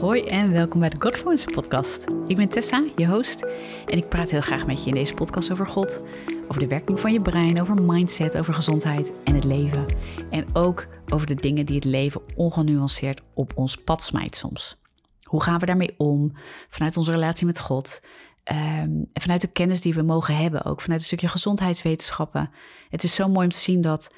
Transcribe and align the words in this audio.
Hoi 0.00 0.22
en 0.22 0.52
welkom 0.52 0.80
bij 0.80 0.88
de 0.88 1.00
Godfluence 1.00 1.46
podcast. 1.46 2.06
Ik 2.26 2.36
ben 2.36 2.48
Tessa, 2.48 2.84
je 2.96 3.06
host, 3.06 3.42
en 3.86 3.98
ik 3.98 4.08
praat 4.08 4.30
heel 4.30 4.40
graag 4.40 4.66
met 4.66 4.82
je 4.82 4.88
in 4.88 4.94
deze 4.94 5.14
podcast 5.14 5.52
over 5.52 5.66
God, 5.66 6.02
over 6.48 6.58
de 6.58 6.66
werking 6.66 7.00
van 7.00 7.12
je 7.12 7.20
brein, 7.20 7.60
over 7.60 7.82
mindset, 7.82 8.38
over 8.38 8.54
gezondheid 8.54 9.12
en 9.24 9.34
het 9.34 9.44
leven. 9.44 9.84
En 10.30 10.46
ook 10.52 10.86
over 11.12 11.26
de 11.26 11.34
dingen 11.34 11.66
die 11.66 11.74
het 11.74 11.84
leven 11.84 12.22
ongenuanceerd 12.34 13.22
op 13.34 13.52
ons 13.54 13.76
pad 13.76 14.02
smijt 14.02 14.36
soms. 14.36 14.80
Hoe 15.22 15.42
gaan 15.42 15.58
we 15.58 15.66
daarmee 15.66 15.94
om 15.98 16.32
vanuit 16.68 16.96
onze 16.96 17.10
relatie 17.10 17.46
met 17.46 17.60
God? 17.60 18.02
Um, 18.52 18.56
en 19.12 19.22
vanuit 19.22 19.40
de 19.40 19.52
kennis 19.52 19.80
die 19.80 19.94
we 19.94 20.02
mogen 20.02 20.36
hebben, 20.36 20.64
ook 20.64 20.80
vanuit 20.80 21.00
een 21.00 21.06
stukje 21.06 21.28
gezondheidswetenschappen. 21.28 22.50
Het 22.88 23.02
is 23.02 23.14
zo 23.14 23.28
mooi 23.28 23.44
om 23.46 23.52
te 23.52 23.58
zien 23.58 23.80
dat 23.80 24.14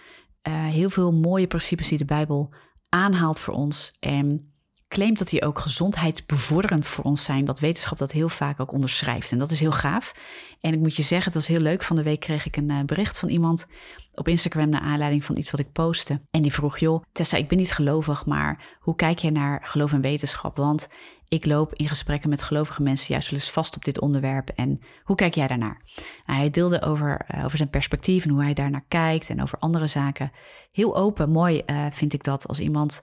uh, 0.48 0.66
heel 0.66 0.90
veel 0.90 1.12
mooie 1.12 1.46
principes 1.46 1.88
die 1.88 1.98
de 1.98 2.04
Bijbel 2.04 2.54
aanhaalt 2.88 3.40
voor 3.40 3.54
ons 3.54 3.96
en 4.00 4.52
claimt 4.89 5.18
dat 5.18 5.29
die 5.29 5.45
ook 5.45 5.59
gezondheidsbevorderend 5.59 6.86
voor 6.86 7.04
ons 7.04 7.25
zijn. 7.25 7.44
Dat 7.44 7.61
wetenschap 7.61 7.99
dat 7.99 8.12
heel 8.12 8.29
vaak 8.29 8.61
ook 8.61 8.72
onderschrijft. 8.72 9.32
En 9.32 9.39
dat 9.39 9.50
is 9.50 9.61
heel 9.61 9.72
gaaf. 9.72 10.14
En 10.61 10.72
ik 10.72 10.79
moet 10.79 10.96
je 10.96 11.03
zeggen, 11.03 11.25
het 11.25 11.35
was 11.35 11.46
heel 11.46 11.61
leuk. 11.61 11.82
Van 11.82 11.96
de 11.96 12.03
week 12.03 12.21
kreeg 12.21 12.46
ik 12.46 12.57
een 12.57 12.71
uh, 12.71 12.82
bericht 12.85 13.18
van 13.18 13.29
iemand 13.29 13.67
op 14.14 14.29
Instagram 14.29 14.68
naar 14.68 14.81
aanleiding 14.81 15.25
van 15.25 15.36
iets 15.36 15.50
wat 15.50 15.61
ik 15.61 15.72
postte. 15.72 16.21
En 16.31 16.43
die 16.43 16.53
vroeg, 16.53 16.79
joh, 16.79 17.03
Tessa, 17.12 17.36
ik 17.36 17.48
ben 17.48 17.59
niet 17.59 17.72
gelovig, 17.72 18.26
maar 18.26 18.76
hoe 18.81 18.96
kijk 18.96 19.18
jij 19.18 19.31
naar 19.31 19.61
geloof 19.64 19.93
en 19.93 20.00
wetenschap? 20.00 20.57
Want 20.57 20.89
ik 21.29 21.46
loop 21.46 21.75
in 21.75 21.89
gesprekken 21.89 22.29
met 22.29 22.43
gelovige 22.43 22.82
mensen 22.82 23.12
juist 23.12 23.31
wel 23.31 23.39
eens 23.39 23.50
vast 23.50 23.76
op 23.76 23.84
dit 23.84 24.00
onderwerp. 24.00 24.48
En 24.48 24.81
hoe 25.03 25.17
kijk 25.17 25.34
jij 25.34 25.46
daarnaar? 25.46 25.82
Nou, 26.26 26.39
hij 26.39 26.50
deelde 26.50 26.82
over, 26.82 27.26
uh, 27.34 27.45
over 27.45 27.57
zijn 27.57 27.70
perspectief 27.70 28.25
en 28.25 28.31
hoe 28.31 28.43
hij 28.43 28.54
daarnaar 28.54 28.84
kijkt 28.89 29.31
en 29.31 29.43
over 29.43 29.59
andere 29.59 29.86
zaken. 29.86 30.32
Heel 30.73 30.96
open, 30.96 31.31
mooi 31.31 31.62
uh, 31.67 31.86
vind 31.90 32.12
ik 32.12 32.23
dat 32.23 32.48
als 32.48 32.61
iemand 32.61 33.03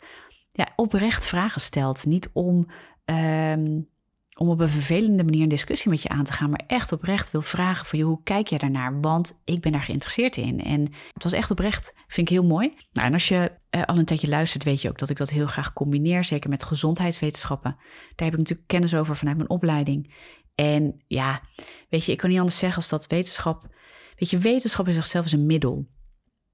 ja, 0.55 0.68
oprecht 0.76 1.26
vragen 1.26 1.62
stelt. 1.62 2.05
Niet 2.05 2.30
om, 2.34 2.68
um, 3.05 3.90
om 4.38 4.50
op 4.50 4.59
een 4.59 4.70
vervelende 4.70 5.23
manier 5.23 5.44
een 5.44 5.50
discussie 5.50 5.90
met 5.90 6.02
je 6.02 6.09
aan 6.09 6.23
te 6.23 6.34
gaan, 6.34 6.50
maar 6.50 6.64
echt 6.67 6.92
oprecht 6.92 7.31
wil 7.31 7.42
vragen 7.42 7.86
van 7.86 8.00
je, 8.00 8.06
hoe 8.06 8.23
kijk 8.23 8.48
je 8.48 8.58
daarnaar? 8.58 9.02
Want 9.02 9.42
ik 9.44 9.61
ben 9.61 9.72
daar 9.72 9.81
geïnteresseerd 9.81 10.38
in. 10.38 10.64
En 10.64 10.81
het 11.14 11.23
was 11.23 11.33
echt 11.33 11.52
oprecht, 11.52 11.94
vind 12.08 12.30
ik 12.30 12.33
heel 12.33 12.45
mooi. 12.45 12.73
Nou, 12.92 13.08
en 13.08 13.14
als 13.14 13.28
je 13.28 13.52
uh, 13.72 13.83
al 13.83 13.98
een 13.98 14.06
tijdje 14.06 14.28
luistert, 14.28 14.64
weet 14.64 14.81
je 14.81 14.89
ook 14.89 15.00
dat 15.00 15.09
ik 15.09 15.17
dat 15.17 15.30
heel 15.30 15.48
graag 15.48 15.73
combineer, 15.73 16.23
zeker 16.23 16.50
met 16.50 16.64
gezondheidswetenschappen. 16.64 17.76
Daar 18.16 18.28
heb 18.28 18.33
ik 18.33 18.39
natuurlijk 18.39 18.67
kennis 18.67 18.95
over 18.95 19.16
vanuit 19.16 19.38
mijn 19.38 19.50
opleiding. 19.50 20.14
En 20.56 21.03
ja, 21.08 21.42
weet 21.89 22.06
je, 22.06 22.11
ik 22.11 22.17
kan 22.17 22.30
niet 22.30 22.39
anders 22.39 22.58
zeggen 22.58 22.78
als 22.78 22.89
dat 22.89 23.08
wetenschap. 23.08 23.67
Weet 24.16 24.30
je, 24.30 24.38
wetenschap 24.38 24.88
in 24.88 24.94
zichzelf 24.94 25.26
is 25.26 25.31
een 25.31 25.45
middel. 25.45 25.88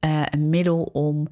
Uh, 0.05 0.23
een 0.29 0.49
middel 0.49 0.83
om 0.83 1.27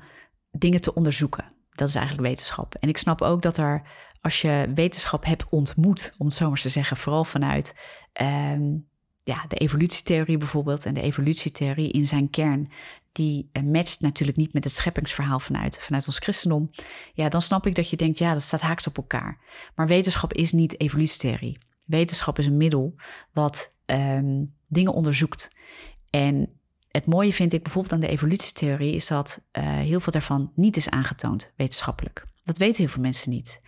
dingen 0.52 0.81
te 0.81 0.94
onderzoeken. 0.94 1.58
Dat 1.80 1.88
is 1.88 1.95
eigenlijk 1.95 2.27
wetenschap. 2.27 2.75
En 2.75 2.89
ik 2.89 2.97
snap 2.97 3.22
ook 3.22 3.41
dat 3.41 3.58
er, 3.58 3.81
als 4.22 4.41
je 4.41 4.72
wetenschap 4.75 5.25
hebt 5.25 5.49
ontmoet, 5.49 6.16
om 6.17 6.30
zo 6.30 6.47
maar 6.47 6.59
te 6.59 6.69
zeggen, 6.69 6.97
vooral 6.97 7.23
vanuit 7.23 7.80
um, 8.22 8.88
ja, 9.23 9.45
de 9.47 9.55
evolutietheorie 9.55 10.38
bijvoorbeeld, 10.38 10.85
en 10.85 10.94
de 10.94 11.02
evolutietheorie 11.02 11.91
in 11.91 12.07
zijn 12.07 12.30
kern, 12.30 12.72
die 13.11 13.50
uh, 13.53 13.63
matcht 13.63 14.02
natuurlijk 14.02 14.38
niet 14.38 14.53
met 14.53 14.63
het 14.63 14.73
scheppingsverhaal 14.73 15.39
vanuit, 15.39 15.80
vanuit 15.80 16.07
ons 16.07 16.19
christendom. 16.19 16.72
Ja, 17.13 17.30
dan 17.30 17.41
snap 17.41 17.66
ik 17.67 17.75
dat 17.75 17.89
je 17.89 17.97
denkt, 17.97 18.17
ja, 18.17 18.33
dat 18.33 18.41
staat 18.41 18.61
haaks 18.61 18.88
op 18.88 18.97
elkaar. 18.97 19.38
Maar 19.75 19.88
wetenschap 19.88 20.33
is 20.33 20.52
niet 20.52 20.80
evolutietheorie. 20.80 21.57
Wetenschap 21.85 22.39
is 22.39 22.45
een 22.45 22.57
middel 22.57 22.95
wat 23.33 23.77
um, 23.85 24.53
dingen 24.67 24.94
onderzoekt. 24.94 25.55
En 26.09 26.59
het 26.92 27.06
mooie 27.06 27.34
vind 27.34 27.54
ik 27.54 27.64
bijvoorbeeld 27.64 27.94
aan 27.94 28.00
de 28.00 28.08
evolutietheorie 28.08 28.94
is 28.94 29.08
dat 29.08 29.42
uh, 29.52 29.64
heel 29.64 30.00
veel 30.00 30.14
daarvan 30.14 30.52
niet 30.56 30.78
is 30.78 30.90
aangetoond 30.90 31.52
wetenschappelijk. 31.56 32.26
Dat 32.44 32.58
weten 32.58 32.78
heel 32.78 32.94
veel 32.94 33.02
mensen 33.02 33.31
niet. 33.31 33.62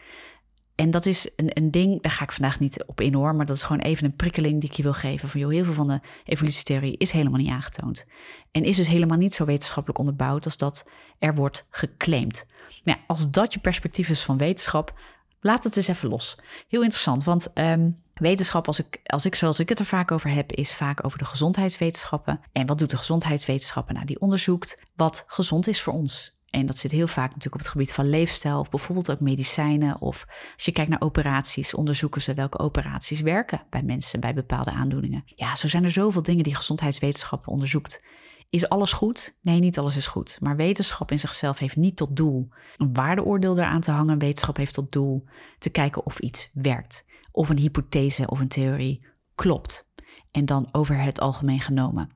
En 0.76 0.92
dat 0.92 1.06
is 1.06 1.32
een, 1.36 1.58
een 1.58 1.72
ding, 1.72 2.02
daar 2.02 2.12
ga 2.12 2.24
ik 2.24 2.32
vandaag 2.32 2.60
niet 2.60 2.84
op 2.86 3.02
in 3.02 3.14
hoor, 3.14 3.36
maar 3.36 3.46
dat 3.46 3.56
is 3.56 3.64
gewoon 3.64 3.82
even 3.82 4.06
een 4.06 4.16
prikkeling 4.16 4.62
die 4.62 4.70
ik 4.70 4.76
je 4.76 4.84
wil 4.84 4.94
geven. 4.94 5.30
Van 5.30 5.40
joh, 5.40 5.52
heel 5.52 5.64
veel 5.64 5.74
van 5.74 5.88
de 5.88 6.00
evolutietheorie 6.24 6.98
is 6.98 7.12
helemaal 7.12 7.40
niet 7.40 7.50
aangetoond. 7.50 8.06
En 8.52 8.64
is 8.64 8.76
dus 8.76 8.88
helemaal 8.88 9.18
niet 9.18 9.34
zo 9.34 9.46
wetenschappelijk 9.46 10.00
onderbouwd 10.00 10.46
als 10.46 10.58
dat 10.58 10.90
er 11.20 11.36
wordt 11.36 11.68
geclaimd. 11.70 12.50
Ja, 12.84 13.00
als 13.08 13.32
dat 13.32 13.54
je 13.54 13.60
perspectief 13.60 14.10
is 14.10 14.24
van 14.24 14.38
wetenschap, 14.38 15.00
laat 15.40 15.64
het 15.64 15.78
eens 15.78 15.88
even 15.88 16.10
los. 16.10 16.40
Heel 16.68 16.82
interessant, 16.82 17.24
want 17.24 17.52
um, 17.56 18.02
Wetenschap, 18.22 18.68
als 18.68 18.80
ik, 18.80 19.00
als 19.04 19.26
ik 19.26 19.36
zoals 19.36 19.60
ik 19.60 19.70
het 19.70 19.80
er 19.80 19.86
vaak 19.86 20.12
over 20.12 20.30
heb, 20.30 20.52
is 20.52 20.74
vaak 20.74 21.06
over 21.06 21.18
de 21.18 21.26
gezondheidswetenschappen. 21.26 22.40
En 22.52 22.66
wat 22.66 22.78
doet 22.78 22.90
de 22.90 22.98
gezondheidswetenschappen? 22.98 23.94
Nou, 23.94 24.06
die 24.06 24.20
onderzoekt 24.20 24.84
wat 24.96 25.24
gezond 25.28 25.68
is 25.68 25.82
voor 25.82 25.94
ons. 25.94 26.40
En 26.50 26.66
dat 26.66 26.78
zit 26.78 26.92
heel 26.92 27.08
vaak 27.08 27.28
natuurlijk 27.28 27.56
op 27.56 27.60
het 27.60 27.70
gebied 27.70 27.94
van 27.94 28.10
leefstijl, 28.10 28.60
of 28.60 28.70
bijvoorbeeld 28.70 29.12
ook 29.12 29.20
medicijnen. 29.20 30.02
Of 30.02 30.26
als 30.56 30.66
je 30.66 30.72
kijkt 30.72 30.90
naar 30.90 31.02
operaties, 31.02 31.74
onderzoeken 31.74 32.22
ze 32.22 32.34
welke 32.34 32.60
operaties 32.60 33.22
werken 33.22 33.62
bij 33.70 33.84
mensen 33.84 34.20
bij 34.20 34.34
bepaalde 34.34 34.72
aandoeningen. 34.72 35.24
Ja, 35.26 35.56
zo 35.56 35.68
zijn 35.68 35.84
er 35.84 35.92
zoveel 35.92 36.24
dingen 36.24 36.44
die 36.44 36.56
gezondheidswetenschappen 36.56 37.52
onderzoekt. 37.52 38.04
Is 38.50 38.70
alles 38.70 38.94
goed? 38.94 39.38
Nee, 39.42 39.60
niet 39.60 39.80
alles 39.80 39.96
is 39.96 40.08
goed. 40.08 40.38
Maar 40.42 40.56
wetenschap 40.56 41.12
in 41.12 41.20
zichzelf 41.20 41.60
heeft 41.60 41.76
niet 41.76 41.96
tot 41.96 42.16
doel 42.16 42.50
een 42.78 42.94
waardeoordeel 42.94 43.58
eraan 43.58 43.82
te 43.82 43.92
hangen. 43.92 44.20
Wetenschap 44.20 44.58
heeft 44.58 44.74
tot 44.74 44.92
doel 44.92 45.24
te 45.60 45.70
kijken 45.70 46.06
of 46.06 46.20
iets 46.20 46.50
werkt 46.54 47.10
of 47.32 47.50
een 47.50 47.58
hypothese 47.58 48.28
of 48.28 48.40
een 48.40 48.48
theorie 48.48 49.06
klopt. 49.36 49.90
En 50.32 50.46
dan 50.46 50.68
over 50.72 50.98
het 50.98 51.20
algemeen 51.20 51.62
genomen. 51.62 52.10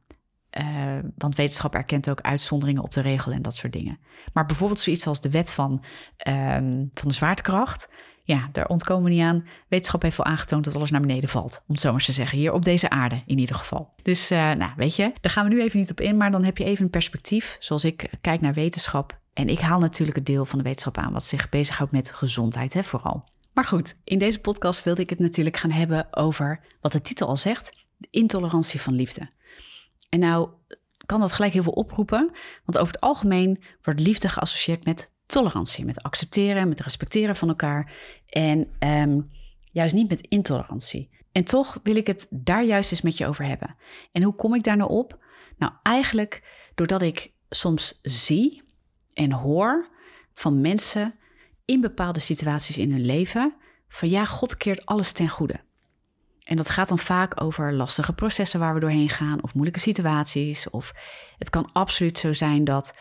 Uh, 0.59 0.99
want 1.17 1.35
wetenschap 1.35 1.75
erkent 1.75 2.09
ook 2.09 2.21
uitzonderingen 2.21 2.83
op 2.83 2.93
de 2.93 3.01
regel 3.01 3.31
en 3.31 3.41
dat 3.41 3.55
soort 3.55 3.73
dingen. 3.73 3.99
Maar 4.33 4.45
bijvoorbeeld 4.45 4.79
zoiets 4.79 5.07
als 5.07 5.21
de 5.21 5.29
wet 5.29 5.51
van, 5.51 5.83
um, 6.27 6.89
van 6.93 7.07
de 7.07 7.13
zwaartekracht. 7.13 7.93
Ja, 8.23 8.49
daar 8.51 8.67
ontkomen 8.67 9.03
we 9.03 9.09
niet 9.09 9.21
aan. 9.21 9.45
Wetenschap 9.67 10.01
heeft 10.01 10.17
wel 10.17 10.25
aangetoond 10.25 10.65
dat 10.65 10.75
alles 10.75 10.91
naar 10.91 11.01
beneden 11.01 11.29
valt. 11.29 11.63
Om 11.67 11.73
het 11.73 11.79
zo 11.79 11.91
maar 11.91 12.03
te 12.03 12.11
zeggen. 12.11 12.37
Hier 12.37 12.53
op 12.53 12.65
deze 12.65 12.89
aarde 12.89 13.23
in 13.25 13.39
ieder 13.39 13.55
geval. 13.55 13.93
Dus 14.01 14.31
uh, 14.31 14.51
nou, 14.51 14.71
weet 14.75 14.95
je, 14.95 15.13
daar 15.21 15.31
gaan 15.31 15.47
we 15.47 15.53
nu 15.53 15.61
even 15.61 15.79
niet 15.79 15.91
op 15.91 16.01
in. 16.01 16.17
Maar 16.17 16.31
dan 16.31 16.43
heb 16.43 16.57
je 16.57 16.63
even 16.63 16.83
een 16.83 16.89
perspectief. 16.89 17.57
Zoals 17.59 17.85
ik 17.85 18.09
kijk 18.21 18.41
naar 18.41 18.53
wetenschap. 18.53 19.19
En 19.33 19.49
ik 19.49 19.59
haal 19.59 19.79
natuurlijk 19.79 20.17
het 20.17 20.25
deel 20.25 20.45
van 20.45 20.57
de 20.57 20.63
wetenschap 20.63 20.97
aan 20.97 21.13
wat 21.13 21.25
zich 21.25 21.49
bezighoudt 21.49 21.91
met 21.91 22.11
gezondheid, 22.11 22.73
hè, 22.73 22.83
vooral. 22.83 23.23
Maar 23.55 23.65
goed, 23.65 24.01
in 24.03 24.17
deze 24.17 24.39
podcast 24.39 24.83
wilde 24.83 25.01
ik 25.01 25.09
het 25.09 25.19
natuurlijk 25.19 25.57
gaan 25.57 25.71
hebben 25.71 26.07
over 26.15 26.59
wat 26.81 26.91
de 26.91 27.01
titel 27.01 27.27
al 27.27 27.37
zegt: 27.37 27.85
de 27.97 28.07
intolerantie 28.11 28.81
van 28.81 28.93
liefde. 28.93 29.29
En 30.09 30.19
nou 30.19 30.49
kan 31.05 31.19
dat 31.19 31.31
gelijk 31.31 31.53
heel 31.53 31.63
veel 31.63 31.71
oproepen, 31.71 32.31
want 32.65 32.77
over 32.77 32.93
het 32.93 33.01
algemeen 33.01 33.63
wordt 33.81 33.99
liefde 33.99 34.29
geassocieerd 34.29 34.85
met 34.85 35.11
tolerantie, 35.25 35.85
met 35.85 36.03
accepteren, 36.03 36.69
met 36.69 36.79
respecteren 36.79 37.35
van 37.35 37.47
elkaar 37.47 37.93
en 38.27 38.67
um, 38.79 39.31
juist 39.71 39.95
niet 39.95 40.09
met 40.09 40.27
intolerantie. 40.27 41.09
En 41.31 41.43
toch 41.43 41.79
wil 41.83 41.95
ik 41.95 42.07
het 42.07 42.27
daar 42.29 42.63
juist 42.63 42.91
eens 42.91 43.01
met 43.01 43.17
je 43.17 43.27
over 43.27 43.45
hebben. 43.45 43.75
En 44.11 44.23
hoe 44.23 44.35
kom 44.35 44.55
ik 44.55 44.63
daar 44.63 44.77
nou 44.77 44.89
op? 44.89 45.19
Nou, 45.57 45.73
eigenlijk 45.83 46.43
doordat 46.75 47.01
ik 47.01 47.31
soms 47.49 47.99
zie 48.01 48.63
en 49.13 49.31
hoor 49.31 49.89
van 50.33 50.61
mensen 50.61 51.15
in 51.65 51.81
bepaalde 51.81 52.19
situaties 52.19 52.77
in 52.77 52.91
hun 52.91 53.05
leven 53.05 53.55
van 53.87 54.09
ja, 54.09 54.25
God 54.25 54.57
keert 54.57 54.85
alles 54.85 55.11
ten 55.11 55.29
goede. 55.29 55.63
En 56.43 56.55
dat 56.55 56.69
gaat 56.69 56.87
dan 56.87 56.99
vaak 56.99 57.41
over 57.41 57.73
lastige 57.73 58.13
processen 58.13 58.59
waar 58.59 58.73
we 58.73 58.79
doorheen 58.79 59.09
gaan, 59.09 59.43
of 59.43 59.53
moeilijke 59.53 59.79
situaties. 59.79 60.69
Of 60.69 60.93
het 61.37 61.49
kan 61.49 61.69
absoluut 61.73 62.17
zo 62.17 62.33
zijn 62.33 62.63
dat 62.63 62.97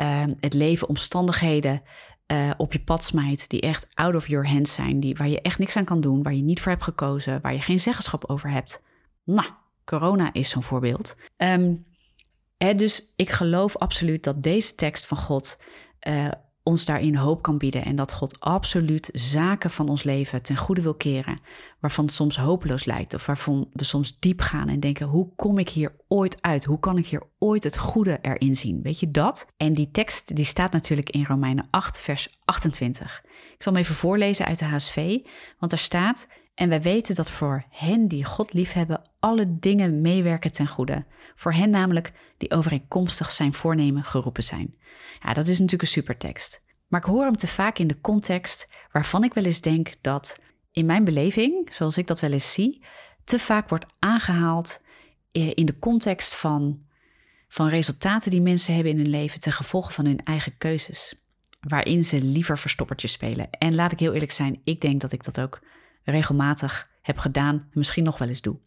uh, 0.00 0.24
het 0.40 0.54
leven 0.54 0.88
omstandigheden 0.88 1.82
uh, 2.26 2.50
op 2.56 2.72
je 2.72 2.80
pad 2.80 3.04
smijt 3.04 3.50
die 3.50 3.60
echt 3.60 3.86
out 3.94 4.14
of 4.14 4.28
your 4.28 4.48
hands 4.48 4.74
zijn, 4.74 5.00
die, 5.00 5.14
waar 5.14 5.28
je 5.28 5.42
echt 5.42 5.58
niks 5.58 5.76
aan 5.76 5.84
kan 5.84 6.00
doen, 6.00 6.22
waar 6.22 6.34
je 6.34 6.42
niet 6.42 6.60
voor 6.60 6.72
hebt 6.72 6.84
gekozen, 6.84 7.40
waar 7.40 7.52
je 7.52 7.60
geen 7.60 7.80
zeggenschap 7.80 8.24
over 8.24 8.50
hebt. 8.50 8.84
Nou, 9.24 9.48
corona 9.84 10.32
is 10.32 10.48
zo'n 10.48 10.62
voorbeeld. 10.62 11.16
Um, 11.36 11.86
hè, 12.56 12.74
dus 12.74 13.12
ik 13.16 13.30
geloof 13.30 13.76
absoluut 13.76 14.24
dat 14.24 14.42
deze 14.42 14.74
tekst 14.74 15.06
van 15.06 15.16
God 15.16 15.62
uh, 16.08 16.28
ons 16.68 16.84
daarin 16.84 17.16
hoop 17.16 17.42
kan 17.42 17.58
bieden 17.58 17.84
en 17.84 17.96
dat 17.96 18.12
God 18.12 18.40
absoluut 18.40 19.10
zaken 19.12 19.70
van 19.70 19.88
ons 19.88 20.02
leven 20.02 20.42
ten 20.42 20.56
goede 20.56 20.82
wil 20.82 20.94
keren, 20.94 21.40
waarvan 21.80 22.04
het 22.04 22.14
soms 22.14 22.36
hopeloos 22.36 22.84
lijkt 22.84 23.14
of 23.14 23.26
waarvan 23.26 23.68
we 23.72 23.84
soms 23.84 24.18
diep 24.18 24.40
gaan 24.40 24.68
en 24.68 24.80
denken: 24.80 25.06
hoe 25.06 25.34
kom 25.36 25.58
ik 25.58 25.68
hier 25.68 25.96
ooit 26.08 26.42
uit? 26.42 26.64
Hoe 26.64 26.80
kan 26.80 26.98
ik 26.98 27.06
hier 27.06 27.22
ooit 27.38 27.64
het 27.64 27.78
goede 27.78 28.18
erin 28.22 28.56
zien? 28.56 28.82
Weet 28.82 29.00
je 29.00 29.10
dat? 29.10 29.52
En 29.56 29.72
die 29.72 29.90
tekst 29.90 30.36
die 30.36 30.44
staat 30.44 30.72
natuurlijk 30.72 31.10
in 31.10 31.24
Romeinen 31.24 31.66
8, 31.70 32.00
vers 32.00 32.38
28. 32.44 33.22
Ik 33.54 33.62
zal 33.62 33.72
hem 33.72 33.82
even 33.82 33.94
voorlezen 33.94 34.46
uit 34.46 34.58
de 34.58 34.64
HSV, 34.64 35.18
want 35.58 35.70
daar 35.70 35.80
staat: 35.80 36.28
en 36.58 36.68
wij 36.68 36.82
weten 36.82 37.14
dat 37.14 37.30
voor 37.30 37.64
hen 37.70 38.08
die 38.08 38.24
God 38.24 38.52
liefhebben, 38.52 39.02
alle 39.18 39.58
dingen 39.58 40.00
meewerken 40.00 40.52
ten 40.52 40.68
goede. 40.68 41.04
Voor 41.34 41.52
hen 41.52 41.70
namelijk 41.70 42.12
die 42.36 42.50
overeenkomstig 42.50 43.30
zijn 43.30 43.52
voornemen 43.52 44.04
geroepen 44.04 44.42
zijn. 44.42 44.74
Ja, 45.22 45.32
dat 45.32 45.46
is 45.46 45.58
natuurlijk 45.58 45.82
een 45.82 45.88
supertekst. 45.88 46.64
Maar 46.88 47.00
ik 47.00 47.06
hoor 47.06 47.24
hem 47.24 47.36
te 47.36 47.46
vaak 47.46 47.78
in 47.78 47.86
de 47.86 48.00
context 48.00 48.68
waarvan 48.92 49.24
ik 49.24 49.34
wel 49.34 49.44
eens 49.44 49.60
denk 49.60 49.94
dat 50.00 50.40
in 50.72 50.86
mijn 50.86 51.04
beleving, 51.04 51.72
zoals 51.72 51.98
ik 51.98 52.06
dat 52.06 52.20
wel 52.20 52.32
eens 52.32 52.52
zie, 52.52 52.84
te 53.24 53.38
vaak 53.38 53.68
wordt 53.68 53.86
aangehaald 53.98 54.84
eh, 55.32 55.50
in 55.54 55.66
de 55.66 55.78
context 55.78 56.34
van, 56.34 56.82
van 57.48 57.68
resultaten 57.68 58.30
die 58.30 58.42
mensen 58.42 58.74
hebben 58.74 58.92
in 58.92 58.98
hun 58.98 59.10
leven 59.10 59.40
ten 59.40 59.52
gevolge 59.52 59.92
van 59.92 60.04
hun 60.04 60.24
eigen 60.24 60.58
keuzes. 60.58 61.14
waarin 61.60 62.04
ze 62.04 62.22
liever 62.22 62.58
verstoppertje 62.58 63.08
spelen. 63.08 63.50
En 63.50 63.74
laat 63.74 63.92
ik 63.92 64.00
heel 64.00 64.12
eerlijk 64.12 64.32
zijn, 64.32 64.60
ik 64.64 64.80
denk 64.80 65.00
dat 65.00 65.12
ik 65.12 65.24
dat 65.24 65.40
ook 65.40 65.60
regelmatig 66.10 66.88
heb 67.02 67.18
gedaan 67.18 67.54
en 67.54 67.68
misschien 67.78 68.04
nog 68.04 68.18
wel 68.18 68.28
eens 68.28 68.40
doe. 68.40 68.58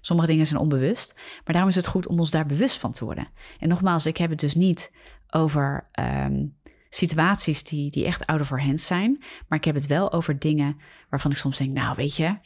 Sommige 0.00 0.28
dingen 0.28 0.46
zijn 0.46 0.60
onbewust, 0.60 1.14
maar 1.16 1.52
daarom 1.52 1.68
is 1.68 1.76
het 1.76 1.86
goed 1.86 2.06
om 2.06 2.18
ons 2.18 2.30
daar 2.30 2.46
bewust 2.46 2.78
van 2.78 2.92
te 2.92 3.04
worden. 3.04 3.28
En 3.58 3.68
nogmaals, 3.68 4.06
ik 4.06 4.16
heb 4.16 4.30
het 4.30 4.40
dus 4.40 4.54
niet 4.54 4.94
over 5.30 5.88
ehm, 5.92 6.46
situaties 6.90 7.64
die, 7.64 7.90
die 7.90 8.04
echt 8.04 8.26
out 8.26 8.40
of 8.40 8.50
zijn, 8.74 9.24
maar 9.48 9.58
ik 9.58 9.64
heb 9.64 9.74
het 9.74 9.86
wel 9.86 10.12
over 10.12 10.38
dingen 10.38 10.76
waarvan 11.10 11.30
ik 11.30 11.36
soms 11.36 11.58
denk, 11.58 11.72
nou 11.72 11.96
weet 11.96 12.16
je, 12.16 12.38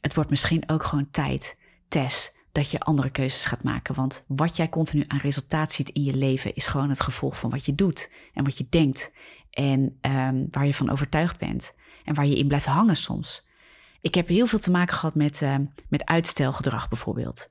het 0.00 0.14
wordt 0.14 0.30
misschien 0.30 0.68
ook 0.68 0.82
gewoon 0.82 1.10
tijd, 1.10 1.60
Tess, 1.88 2.36
dat 2.52 2.70
je 2.70 2.80
andere 2.80 3.10
keuzes 3.10 3.44
gaat 3.44 3.62
maken. 3.62 3.94
Want 3.94 4.24
wat 4.28 4.56
jij 4.56 4.68
continu 4.68 5.04
aan 5.06 5.18
resultaat 5.18 5.72
ziet 5.72 5.88
in 5.88 6.02
je 6.02 6.14
leven 6.14 6.54
is 6.54 6.66
gewoon 6.66 6.88
het 6.88 7.00
gevolg 7.00 7.38
van 7.38 7.50
wat 7.50 7.66
je 7.66 7.74
doet 7.74 8.12
en 8.34 8.44
wat 8.44 8.58
je 8.58 8.66
denkt 8.70 9.14
en 9.50 9.98
um, 10.00 10.46
waar 10.50 10.66
je 10.66 10.74
van 10.74 10.90
overtuigd 10.90 11.38
bent 11.38 11.76
en 12.04 12.14
waar 12.14 12.26
je 12.26 12.38
in 12.38 12.46
blijft 12.46 12.66
hangen 12.66 12.96
soms. 12.96 13.46
Ik 14.04 14.14
heb 14.14 14.28
heel 14.28 14.46
veel 14.46 14.58
te 14.58 14.70
maken 14.70 14.96
gehad 14.96 15.14
met, 15.14 15.40
uh, 15.40 15.54
met 15.88 16.04
uitstelgedrag 16.04 16.88
bijvoorbeeld. 16.88 17.48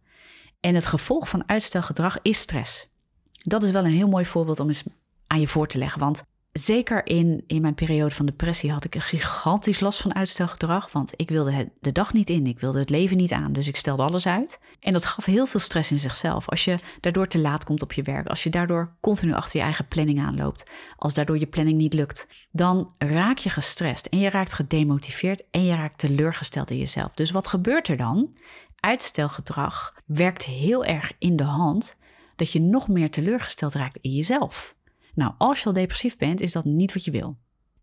En 0.59 0.75
het 0.75 0.85
gevolg 0.85 1.29
van 1.29 1.49
uitstelgedrag 1.49 2.17
is 2.21 2.39
stress. 2.39 2.89
Dat 3.31 3.63
is 3.63 3.71
wel 3.71 3.85
een 3.85 3.91
heel 3.91 4.07
mooi 4.07 4.25
voorbeeld 4.25 4.59
om 4.59 4.67
eens 4.67 4.83
aan 5.27 5.39
je 5.39 5.47
voor 5.47 5.67
te 5.67 5.77
leggen. 5.77 5.99
Want 5.99 6.23
zeker 6.53 7.05
in, 7.05 7.43
in 7.47 7.61
mijn 7.61 7.73
periode 7.73 8.15
van 8.15 8.25
depressie 8.25 8.71
had 8.71 8.85
ik 8.85 8.95
een 8.95 9.01
gigantisch 9.01 9.79
last 9.79 10.01
van 10.01 10.15
uitstelgedrag. 10.15 10.91
Want 10.91 11.13
ik 11.15 11.29
wilde 11.29 11.71
de 11.79 11.91
dag 11.91 12.13
niet 12.13 12.29
in, 12.29 12.47
ik 12.47 12.59
wilde 12.59 12.79
het 12.79 12.89
leven 12.89 13.17
niet 13.17 13.31
aan. 13.31 13.53
Dus 13.53 13.67
ik 13.67 13.75
stelde 13.75 14.03
alles 14.03 14.27
uit. 14.27 14.61
En 14.79 14.93
dat 14.93 15.05
gaf 15.05 15.25
heel 15.25 15.45
veel 15.45 15.59
stress 15.59 15.91
in 15.91 15.99
zichzelf. 15.99 16.49
Als 16.49 16.65
je 16.65 16.77
daardoor 16.99 17.27
te 17.27 17.39
laat 17.39 17.63
komt 17.63 17.81
op 17.81 17.93
je 17.93 18.01
werk, 18.01 18.27
als 18.27 18.43
je 18.43 18.49
daardoor 18.49 18.95
continu 19.01 19.33
achter 19.33 19.59
je 19.59 19.65
eigen 19.65 19.87
planning 19.87 20.19
aanloopt, 20.19 20.69
als 20.97 21.13
daardoor 21.13 21.39
je 21.39 21.47
planning 21.47 21.77
niet 21.77 21.93
lukt, 21.93 22.27
dan 22.51 22.93
raak 22.97 23.37
je 23.37 23.49
gestrest 23.49 24.05
en 24.05 24.19
je 24.19 24.29
raakt 24.29 24.53
gedemotiveerd 24.53 25.43
en 25.51 25.63
je 25.63 25.75
raakt 25.75 25.99
teleurgesteld 25.99 26.69
in 26.69 26.77
jezelf. 26.77 27.13
Dus 27.13 27.31
wat 27.31 27.47
gebeurt 27.47 27.87
er 27.87 27.97
dan? 27.97 28.33
Uitstelgedrag 28.79 29.93
werkt 30.05 30.45
heel 30.45 30.85
erg 30.85 31.11
in 31.19 31.35
de 31.35 31.43
hand 31.43 31.97
dat 32.35 32.51
je 32.51 32.61
nog 32.61 32.87
meer 32.87 33.11
teleurgesteld 33.11 33.73
raakt 33.73 33.97
in 34.01 34.11
jezelf. 34.11 34.75
Nou, 35.13 35.33
als 35.37 35.59
je 35.59 35.65
al 35.65 35.73
depressief 35.73 36.17
bent, 36.17 36.41
is 36.41 36.51
dat 36.51 36.65
niet 36.65 36.93
wat 36.93 37.05
je 37.05 37.11
wil. 37.11 37.37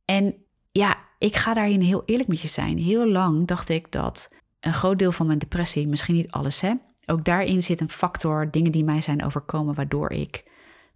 En 0.04 0.34
ja, 0.70 0.98
ik 1.18 1.36
ga 1.36 1.54
daarin 1.54 1.80
heel 1.80 2.02
eerlijk 2.04 2.28
met 2.28 2.40
je 2.40 2.48
zijn. 2.48 2.78
Heel 2.78 3.06
lang 3.06 3.46
dacht 3.46 3.68
ik 3.68 3.92
dat 3.92 4.34
een 4.60 4.74
groot 4.74 4.98
deel 4.98 5.12
van 5.12 5.26
mijn 5.26 5.38
depressie, 5.38 5.88
misschien 5.88 6.14
niet 6.14 6.30
alles 6.30 6.60
hè, 6.60 6.72
ook 7.10 7.24
daarin 7.24 7.62
zit 7.62 7.80
een 7.80 7.88
factor, 7.88 8.50
dingen 8.50 8.72
die 8.72 8.84
mij 8.84 9.00
zijn 9.00 9.24
overkomen, 9.24 9.74
waardoor 9.74 10.12
ik, 10.12 10.44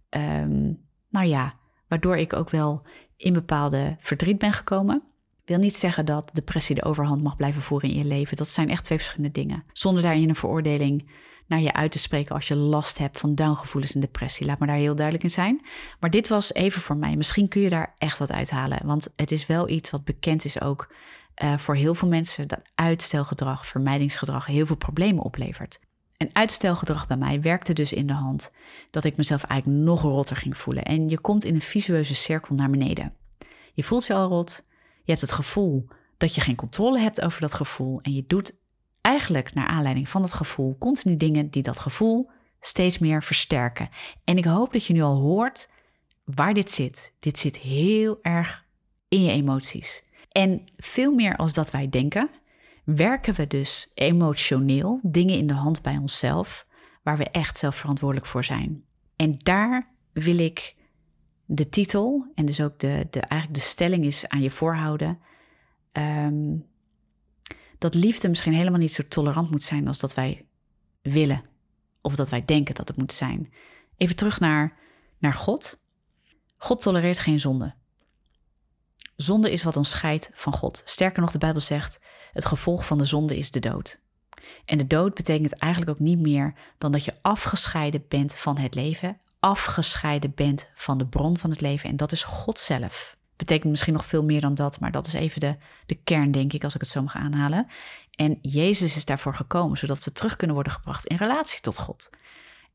um, 0.09 0.79
nou 1.09 1.25
ja, 1.25 1.55
waardoor 1.87 2.17
ik 2.17 2.33
ook 2.33 2.49
wel 2.49 2.81
in 3.17 3.33
bepaalde 3.33 3.95
verdriet 3.99 4.37
ben 4.37 4.53
gekomen. 4.53 5.03
Wil 5.45 5.57
niet 5.57 5.75
zeggen 5.75 6.05
dat 6.05 6.29
depressie 6.33 6.75
de 6.75 6.83
overhand 6.83 7.23
mag 7.23 7.35
blijven 7.35 7.61
voeren 7.61 7.89
in 7.89 7.97
je 7.97 8.05
leven. 8.05 8.37
Dat 8.37 8.47
zijn 8.47 8.69
echt 8.69 8.83
twee 8.83 8.97
verschillende 8.97 9.39
dingen. 9.39 9.63
Zonder 9.73 10.03
daarin 10.03 10.29
een 10.29 10.35
veroordeling 10.35 11.09
naar 11.47 11.61
je 11.61 11.73
uit 11.73 11.91
te 11.91 11.99
spreken 11.99 12.35
als 12.35 12.47
je 12.47 12.55
last 12.55 12.97
hebt 12.97 13.17
van 13.17 13.35
downgevoelens 13.35 13.93
en 13.93 13.99
depressie. 13.99 14.45
Laat 14.45 14.59
me 14.59 14.65
daar 14.65 14.75
heel 14.75 14.95
duidelijk 14.95 15.23
in 15.23 15.31
zijn. 15.31 15.65
Maar 15.99 16.09
dit 16.09 16.27
was 16.27 16.53
even 16.53 16.81
voor 16.81 16.97
mij. 16.97 17.15
Misschien 17.15 17.47
kun 17.47 17.61
je 17.61 17.69
daar 17.69 17.93
echt 17.97 18.17
wat 18.17 18.31
uithalen. 18.31 18.85
Want 18.85 19.13
het 19.15 19.31
is 19.31 19.45
wel 19.45 19.69
iets 19.69 19.89
wat 19.89 20.03
bekend 20.03 20.45
is 20.45 20.61
ook 20.61 20.93
uh, 21.43 21.57
voor 21.57 21.75
heel 21.75 21.95
veel 21.95 22.07
mensen 22.07 22.47
dat 22.47 22.61
uitstelgedrag, 22.75 23.67
vermijdingsgedrag 23.67 24.45
heel 24.45 24.65
veel 24.65 24.75
problemen 24.75 25.23
oplevert. 25.23 25.79
En 26.17 26.29
uitstelgedrag 26.33 27.07
bij 27.07 27.17
mij 27.17 27.41
werkte 27.41 27.73
dus 27.73 27.93
in 27.93 28.07
de 28.07 28.13
hand 28.13 28.51
dat 28.91 29.03
ik 29.03 29.17
mezelf 29.17 29.43
eigenlijk 29.43 29.83
nog 29.83 30.01
rotter 30.01 30.35
ging 30.35 30.57
voelen. 30.57 30.83
En 30.83 31.09
je 31.09 31.19
komt 31.19 31.45
in 31.45 31.55
een 31.55 31.61
visueuze 31.61 32.15
cirkel 32.15 32.55
naar 32.55 32.69
beneden. 32.69 33.13
Je 33.73 33.83
voelt 33.83 34.05
je 34.05 34.13
al 34.13 34.27
rot. 34.27 34.67
Je 35.03 35.11
hebt 35.11 35.21
het 35.21 35.31
gevoel 35.31 35.87
dat 36.17 36.35
je 36.35 36.41
geen 36.41 36.55
controle 36.55 36.99
hebt 36.99 37.21
over 37.21 37.41
dat 37.41 37.53
gevoel. 37.53 37.99
En 38.01 38.13
je 38.13 38.23
doet 38.27 38.63
eigenlijk 39.05 39.53
naar 39.53 39.67
aanleiding 39.67 40.09
van 40.09 40.21
dat 40.21 40.33
gevoel 40.33 40.77
continu 40.77 41.15
dingen 41.15 41.49
die 41.49 41.63
dat 41.63 41.79
gevoel 41.79 42.29
steeds 42.59 42.97
meer 42.97 43.23
versterken. 43.23 43.89
En 44.23 44.37
ik 44.37 44.45
hoop 44.45 44.73
dat 44.73 44.85
je 44.85 44.93
nu 44.93 45.01
al 45.01 45.19
hoort 45.19 45.69
waar 46.23 46.53
dit 46.53 46.71
zit. 46.71 47.13
Dit 47.19 47.37
zit 47.37 47.57
heel 47.57 48.19
erg 48.21 48.65
in 49.07 49.23
je 49.23 49.31
emoties. 49.31 50.03
En 50.31 50.63
veel 50.77 51.13
meer 51.13 51.35
als 51.35 51.53
dat 51.53 51.71
wij 51.71 51.89
denken, 51.89 52.29
werken 52.83 53.33
we 53.33 53.47
dus 53.47 53.91
emotioneel 53.93 54.99
dingen 55.03 55.37
in 55.37 55.47
de 55.47 55.53
hand 55.53 55.81
bij 55.81 55.97
onszelf, 55.97 56.67
waar 57.03 57.17
we 57.17 57.29
echt 57.29 57.57
zelf 57.57 57.75
verantwoordelijk 57.75 58.27
voor 58.27 58.43
zijn. 58.43 58.83
En 59.15 59.37
daar 59.37 59.87
wil 60.13 60.37
ik 60.37 60.75
de 61.45 61.69
titel 61.69 62.31
en 62.35 62.45
dus 62.45 62.61
ook 62.61 62.79
de, 62.79 63.07
de, 63.09 63.19
eigenlijk 63.19 63.61
de 63.61 63.67
stelling 63.69 64.05
is 64.05 64.27
aan 64.27 64.41
je 64.41 64.51
voorhouden. 64.51 65.19
Um, 65.91 66.65
dat 67.77 67.93
liefde 67.93 68.29
misschien 68.29 68.53
helemaal 68.53 68.79
niet 68.79 68.93
zo 68.93 69.03
tolerant 69.07 69.51
moet 69.51 69.63
zijn 69.63 69.87
als 69.87 69.99
dat 69.99 70.13
wij 70.13 70.45
willen. 71.01 71.43
Of 72.01 72.15
dat 72.15 72.29
wij 72.29 72.45
denken 72.45 72.75
dat 72.75 72.87
het 72.87 72.97
moet 72.97 73.13
zijn. 73.13 73.53
Even 73.97 74.15
terug 74.15 74.39
naar, 74.39 74.77
naar 75.17 75.33
God. 75.33 75.83
God 76.57 76.81
tolereert 76.81 77.19
geen 77.19 77.39
zonde. 77.39 77.73
Zonde 79.15 79.51
is 79.51 79.63
wat 79.63 79.77
ons 79.77 79.89
scheidt 79.89 80.29
van 80.33 80.53
God. 80.53 80.81
Sterker 80.85 81.21
nog, 81.21 81.31
de 81.31 81.37
Bijbel 81.37 81.61
zegt: 81.61 81.99
het 82.31 82.45
gevolg 82.45 82.85
van 82.85 82.97
de 82.97 83.05
zonde 83.05 83.37
is 83.37 83.51
de 83.51 83.59
dood. 83.59 84.03
En 84.65 84.77
de 84.77 84.87
dood 84.87 85.13
betekent 85.13 85.53
eigenlijk 85.53 85.91
ook 85.91 85.99
niet 85.99 86.19
meer 86.19 86.53
dan 86.77 86.91
dat 86.91 87.05
je 87.05 87.13
afgescheiden 87.21 88.05
bent 88.07 88.35
van 88.35 88.57
het 88.57 88.75
leven, 88.75 89.19
afgescheiden 89.39 90.33
bent 90.35 90.69
van 90.75 90.97
de 90.97 91.07
bron 91.07 91.37
van 91.37 91.49
het 91.49 91.61
leven, 91.61 91.89
en 91.89 91.97
dat 91.97 92.11
is 92.11 92.23
God 92.23 92.59
zelf. 92.59 93.14
Betekent 93.37 93.69
misschien 93.69 93.93
nog 93.93 94.05
veel 94.05 94.23
meer 94.23 94.41
dan 94.41 94.55
dat, 94.55 94.79
maar 94.79 94.91
dat 94.91 95.07
is 95.07 95.13
even 95.13 95.39
de, 95.39 95.55
de 95.85 95.95
kern, 95.95 96.31
denk 96.31 96.53
ik, 96.53 96.63
als 96.63 96.75
ik 96.75 96.81
het 96.81 96.89
zo 96.89 97.01
mag 97.01 97.15
aanhalen. 97.15 97.67
En 98.11 98.37
Jezus 98.41 98.95
is 98.95 99.05
daarvoor 99.05 99.35
gekomen, 99.35 99.77
zodat 99.77 100.03
we 100.03 100.11
terug 100.11 100.35
kunnen 100.35 100.55
worden 100.55 100.73
gebracht 100.73 101.05
in 101.05 101.17
relatie 101.17 101.61
tot 101.61 101.77
God. 101.77 102.09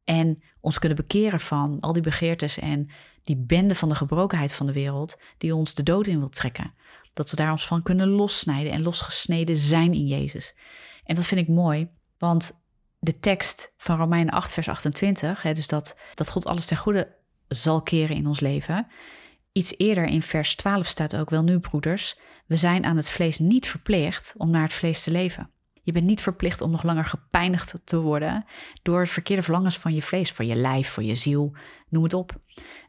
En 0.05 0.43
ons 0.61 0.79
kunnen 0.79 0.99
bekeren 0.99 1.41
van 1.41 1.81
al 1.81 1.93
die 1.93 2.03
begeertes 2.03 2.59
en 2.59 2.91
die 3.23 3.37
bende 3.37 3.75
van 3.75 3.89
de 3.89 3.95
gebrokenheid 3.95 4.53
van 4.53 4.67
de 4.67 4.73
wereld, 4.73 5.21
die 5.39 5.55
ons 5.55 5.75
de 5.75 5.83
dood 5.83 6.07
in 6.07 6.19
wil 6.19 6.29
trekken. 6.29 6.75
Dat 7.13 7.31
we 7.31 7.37
daar 7.37 7.51
ons 7.51 7.67
van 7.67 7.83
kunnen 7.83 8.09
lossnijden 8.09 8.73
en 8.73 8.83
losgesneden 8.83 9.57
zijn 9.57 9.93
in 9.93 10.07
Jezus. 10.07 10.57
En 11.05 11.15
dat 11.15 11.27
vind 11.27 11.41
ik 11.41 11.49
mooi, 11.49 11.89
want 12.19 12.65
de 12.99 13.19
tekst 13.19 13.75
van 13.77 13.97
Romeinen 13.97 14.35
8, 14.35 14.53
vers 14.53 14.69
28, 14.69 15.43
hè, 15.43 15.53
dus 15.53 15.67
dat, 15.67 16.01
dat 16.15 16.31
God 16.31 16.47
alles 16.47 16.67
ten 16.67 16.77
goede 16.77 17.17
zal 17.49 17.83
keren 17.83 18.17
in 18.17 18.27
ons 18.27 18.41
leven, 18.41 18.87
Iets 19.53 19.75
eerder 19.77 20.05
in 20.05 20.23
vers 20.23 20.57
12 20.57 20.87
staat 20.87 21.17
ook 21.17 21.31
wel 21.31 21.43
nu, 21.43 21.59
broeders, 21.59 22.19
we 22.47 22.57
zijn 22.57 22.85
aan 22.85 22.97
het 22.97 23.11
vlees 23.11 23.39
niet 23.39 23.69
verplicht 23.69 24.35
om 24.37 24.51
naar 24.51 24.63
het 24.63 24.73
vlees 24.73 25.03
te 25.03 25.11
leven. 25.11 25.51
Je 25.83 25.93
bent 25.93 26.07
niet 26.07 26.21
verplicht 26.21 26.61
om 26.61 26.71
nog 26.71 26.83
langer 26.83 27.05
gepijnigd 27.05 27.75
te 27.85 28.01
worden 28.01 28.45
door 28.83 29.01
het 29.01 29.11
verkeerde 29.11 29.43
verlangens 29.43 29.79
van 29.79 29.95
je 29.95 30.03
vlees, 30.03 30.33
van 30.33 30.47
je 30.47 30.55
lijf, 30.55 30.93
van 30.93 31.05
je 31.05 31.15
ziel, 31.15 31.57
noem 31.89 32.03
het 32.03 32.15
op. 32.15 32.41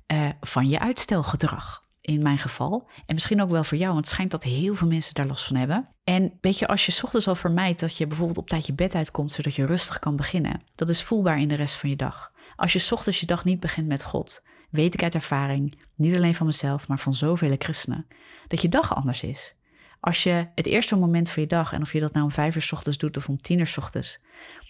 Uh, 0.08 0.30
van 0.42 0.70
je 0.70 0.80
uitstelgedrag, 0.80 1.82
in 2.02 2.22
mijn 2.22 2.38
geval. 2.38 2.90
En 3.06 3.14
misschien 3.14 3.42
ook 3.42 3.50
wel 3.50 3.64
voor 3.64 3.78
jou, 3.78 3.94
want 3.94 4.06
het 4.06 4.14
schijnt 4.14 4.32
dat 4.32 4.44
heel 4.44 4.76
veel 4.76 4.88
mensen 4.88 5.14
daar 5.14 5.28
last 5.28 5.46
van 5.46 5.56
hebben. 5.56 5.90
En 6.04 6.38
weet 6.42 6.60
je, 6.60 6.68
als 6.68 6.86
je 6.86 7.04
ochtends 7.04 7.28
al 7.28 7.36
vermijdt 7.36 7.80
dat 7.80 7.98
je 7.98 8.08
bijvoorbeeld 8.08 8.38
op 8.38 8.50
tijd 8.50 8.66
je 8.66 8.74
bed 8.74 8.96
uitkomt, 8.96 9.32
zodat 9.32 9.56
je 9.56 9.66
rustig 9.66 10.00
kan 10.00 10.16
beginnen, 10.16 10.62
dat 10.76 10.90
is 10.90 11.04
voelbaar 11.04 11.40
in 11.40 11.48
de 11.48 11.56
rest 11.56 11.76
van 11.76 11.90
je 11.90 11.96
dag. 11.96 12.32
Als 12.56 12.74
je 12.74 12.94
ochtends 12.94 13.20
je 13.20 13.26
dag 13.26 13.46
niet 13.46 13.60
begint 13.60 13.88
met 13.88 14.04
God, 14.04 14.46
weet 14.72 14.94
ik 14.94 15.04
uit 15.04 15.16
ervaring, 15.16 15.78
niet 15.96 16.16
alleen 16.16 16.36
van 16.36 16.46
mezelf, 16.46 16.88
maar 16.88 17.00
van 17.00 17.14
zoveel 17.14 17.56
christenen, 17.60 18.08
dat 18.48 18.62
je 18.62 18.70
dag 18.70 18.96
anders 18.96 19.24
is. 19.24 19.56
Als 20.00 20.24
je 20.24 20.48
het 20.56 20.68
eerste 20.68 20.96
moment 20.96 21.30
van 21.30 21.42
je 21.42 21.48
dag, 21.48 21.74
en 21.74 21.82
of 21.82 21.94
je 21.94 22.00
dat 22.00 22.14
nou 22.14 22.26
om 22.26 22.32
vijf 22.32 22.56
uur 22.56 22.62
s 22.62 22.72
ochtends 22.72 22.98
doet 22.98 23.18
of 23.18 23.30
om 23.30 23.42
tien 23.42 23.60
uur 23.60 23.68
s 23.68 23.78
ochtends, 23.78 24.20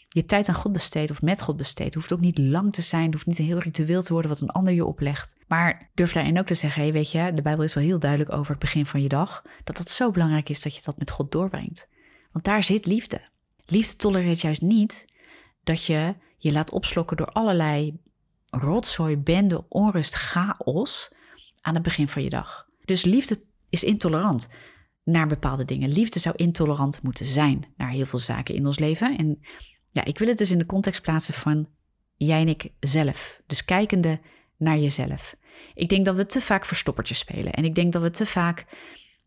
je 0.08 0.26
tijd 0.26 0.48
aan 0.48 0.56
God 0.56 0.72
besteedt 0.72 1.12
of 1.12 1.22
met 1.22 1.42
God 1.42 1.58
besteedt, 1.58 1.94
hoeft 1.94 2.14
ook 2.14 2.20
niet 2.20 2.38
lang 2.38 2.74
te 2.74 2.82
zijn, 2.82 3.12
hoeft 3.12 3.26
niet 3.26 3.40
een 3.40 3.46
heel 3.46 3.60
ritueel 3.60 4.02
te 4.02 4.14
worden 4.14 4.32
wat 4.32 4.42
een 4.42 4.50
ander 4.50 4.74
je 4.74 4.86
oplegt. 4.86 5.36
Maar 5.48 5.90
durf 5.94 6.12
daarin 6.12 6.40
ook 6.40 6.46
te 6.46 6.54
zeggen, 6.54 6.82
hey, 6.82 6.92
weet 6.92 7.12
je, 7.12 7.32
de 7.34 7.42
Bijbel 7.42 7.64
is 7.64 7.74
wel 7.74 7.84
heel 7.84 8.00
duidelijk 8.00 8.32
over 8.32 8.52
het 8.52 8.60
begin 8.60 8.86
van 8.86 9.02
je 9.02 9.08
dag, 9.08 9.44
dat 9.64 9.78
het 9.78 9.90
zo 9.90 10.12
belangrijk 10.12 10.50
is 10.50 10.62
dat 10.62 10.76
je 10.76 10.82
dat 10.84 10.98
met 10.98 11.12
God 11.12 11.32
doorbrengt. 11.32 11.90
Want 12.32 12.46
daar 12.46 12.64
zit 12.64 12.86
liefde. 12.86 13.22
Liefde 13.66 13.96
tolereert 13.96 14.42
juist 14.42 14.62
niet 14.62 15.14
dat 15.64 15.86
je 15.86 16.16
je 16.38 16.52
laat 16.52 16.72
opslokken 16.72 17.18
door 17.18 17.28
allerlei 17.28 18.00
rotzooi, 18.52 19.18
bende, 19.18 19.66
onrust, 19.68 20.16
chaos 20.16 21.14
aan 21.62 21.74
het 21.74 21.84
begin 21.84 22.08
van 22.08 22.24
je 22.24 22.30
dag. 22.30 22.68
Dus 22.86 23.04
liefde 23.04 23.42
is 23.70 23.84
intolerant 23.84 24.50
naar 25.04 25.28
bepaalde 25.28 25.66
dingen. 25.66 25.90
Liefde 25.90 26.20
zou 26.20 26.36
intolerant 26.36 27.02
moeten 27.02 27.26
zijn 27.26 27.66
naar 27.78 27.90
heel 27.90 28.06
veel 28.06 28.20
zaken 28.20 28.56
in 28.56 28.66
ons 28.66 28.80
leven. 28.80 29.18
En 29.18 29.40
ja, 29.92 30.06
ik 30.06 30.18
wil 30.18 30.28
het 30.28 30.38
dus 30.38 30.52
in 30.52 30.58
de 30.58 30.66
context 30.66 31.02
plaatsen 31.02 31.34
van 31.34 31.68
jij 32.16 32.42
en 32.42 32.48
ik 32.48 32.72
zelf. 32.80 33.42
Dus 33.46 33.66
kijkende 33.66 34.20
naar 34.58 34.78
jezelf. 34.78 35.36
Ik 35.74 35.90
denk 35.90 36.06
dat 36.06 36.16
we 36.16 36.26
te 36.26 36.42
vaak 36.42 36.66
verstoppertjes 36.66 37.18
spelen. 37.18 37.54
En 37.54 37.66
ik 37.66 37.76
denk 37.76 37.94
dat 37.94 38.02
we 38.02 38.10
te 38.10 38.26
vaak 38.26 38.66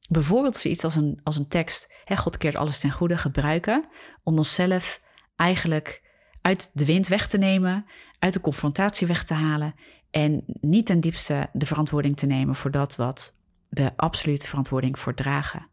bijvoorbeeld 0.08 0.56
zoiets 0.56 0.84
als 0.84 0.94
een, 0.94 1.20
als 1.22 1.38
een 1.38 1.48
tekst, 1.48 1.94
hè, 2.04 2.16
God 2.16 2.36
keert 2.36 2.56
alles 2.56 2.78
ten 2.78 2.90
goede, 2.92 3.18
gebruiken 3.18 3.88
om 4.22 4.36
onszelf 4.36 5.00
eigenlijk 5.36 6.02
uit 6.40 6.70
de 6.72 6.84
wind 6.84 7.08
weg 7.08 7.28
te 7.28 7.38
nemen, 7.38 7.86
uit 8.24 8.32
de 8.32 8.40
confrontatie 8.40 9.06
weg 9.06 9.24
te 9.24 9.34
halen 9.34 9.74
en 10.10 10.44
niet 10.60 10.86
ten 10.86 11.00
diepste 11.00 11.48
de 11.52 11.66
verantwoording 11.66 12.16
te 12.16 12.26
nemen 12.26 12.56
voor 12.56 12.70
dat 12.70 12.96
wat 12.96 13.36
we 13.68 13.90
absoluut 13.96 14.44
verantwoording 14.44 14.98
voor 14.98 15.14
dragen. 15.14 15.66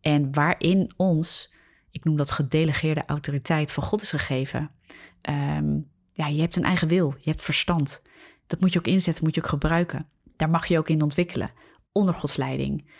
En 0.00 0.32
waarin 0.32 0.92
ons, 0.96 1.54
ik 1.90 2.04
noem 2.04 2.16
dat 2.16 2.30
gedelegeerde 2.30 3.04
autoriteit 3.06 3.72
van 3.72 3.82
God 3.82 4.02
is 4.02 4.10
gegeven. 4.10 4.70
Ehm, 5.20 5.78
ja, 6.12 6.26
je 6.26 6.40
hebt 6.40 6.56
een 6.56 6.64
eigen 6.64 6.88
wil, 6.88 7.14
je 7.18 7.30
hebt 7.30 7.42
verstand. 7.42 8.02
Dat 8.46 8.60
moet 8.60 8.72
je 8.72 8.78
ook 8.78 8.86
inzetten, 8.86 9.24
moet 9.24 9.34
je 9.34 9.42
ook 9.42 9.48
gebruiken. 9.48 10.06
Daar 10.36 10.50
mag 10.50 10.66
je 10.66 10.78
ook 10.78 10.88
in 10.88 11.02
ontwikkelen, 11.02 11.50
onder 11.92 12.14
Gods 12.14 12.36
leiding. 12.36 12.94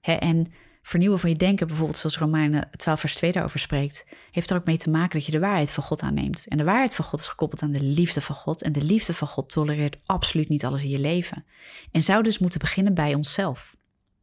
en 0.00 0.52
vernieuwen 0.82 1.18
van 1.18 1.30
je 1.30 1.36
denken, 1.36 1.66
bijvoorbeeld 1.66 1.98
zoals 1.98 2.18
Romeinen 2.18 2.68
12 2.76 3.00
vers 3.00 3.14
2 3.14 3.32
daarover 3.32 3.58
spreekt, 3.58 4.06
heeft 4.30 4.50
er 4.50 4.56
ook 4.56 4.64
mee 4.64 4.78
te 4.78 4.90
maken 4.90 5.18
dat 5.18 5.26
je 5.26 5.32
de 5.32 5.38
waarheid 5.38 5.72
van 5.72 5.84
God 5.84 6.02
aanneemt. 6.02 6.46
En 6.48 6.58
de 6.58 6.64
waarheid 6.64 6.94
van 6.94 7.04
God 7.04 7.20
is 7.20 7.28
gekoppeld 7.28 7.62
aan 7.62 7.72
de 7.72 7.84
liefde 7.84 8.20
van 8.20 8.34
God. 8.34 8.62
En 8.62 8.72
de 8.72 8.82
liefde 8.82 9.14
van 9.14 9.28
God 9.28 9.50
tolereert 9.50 9.98
absoluut 10.06 10.48
niet 10.48 10.64
alles 10.64 10.82
in 10.82 10.90
je 10.90 10.98
leven. 10.98 11.44
En 11.92 12.02
zou 12.02 12.22
dus 12.22 12.38
moeten 12.38 12.60
beginnen 12.60 12.94
bij 12.94 13.14
onszelf. 13.14 13.76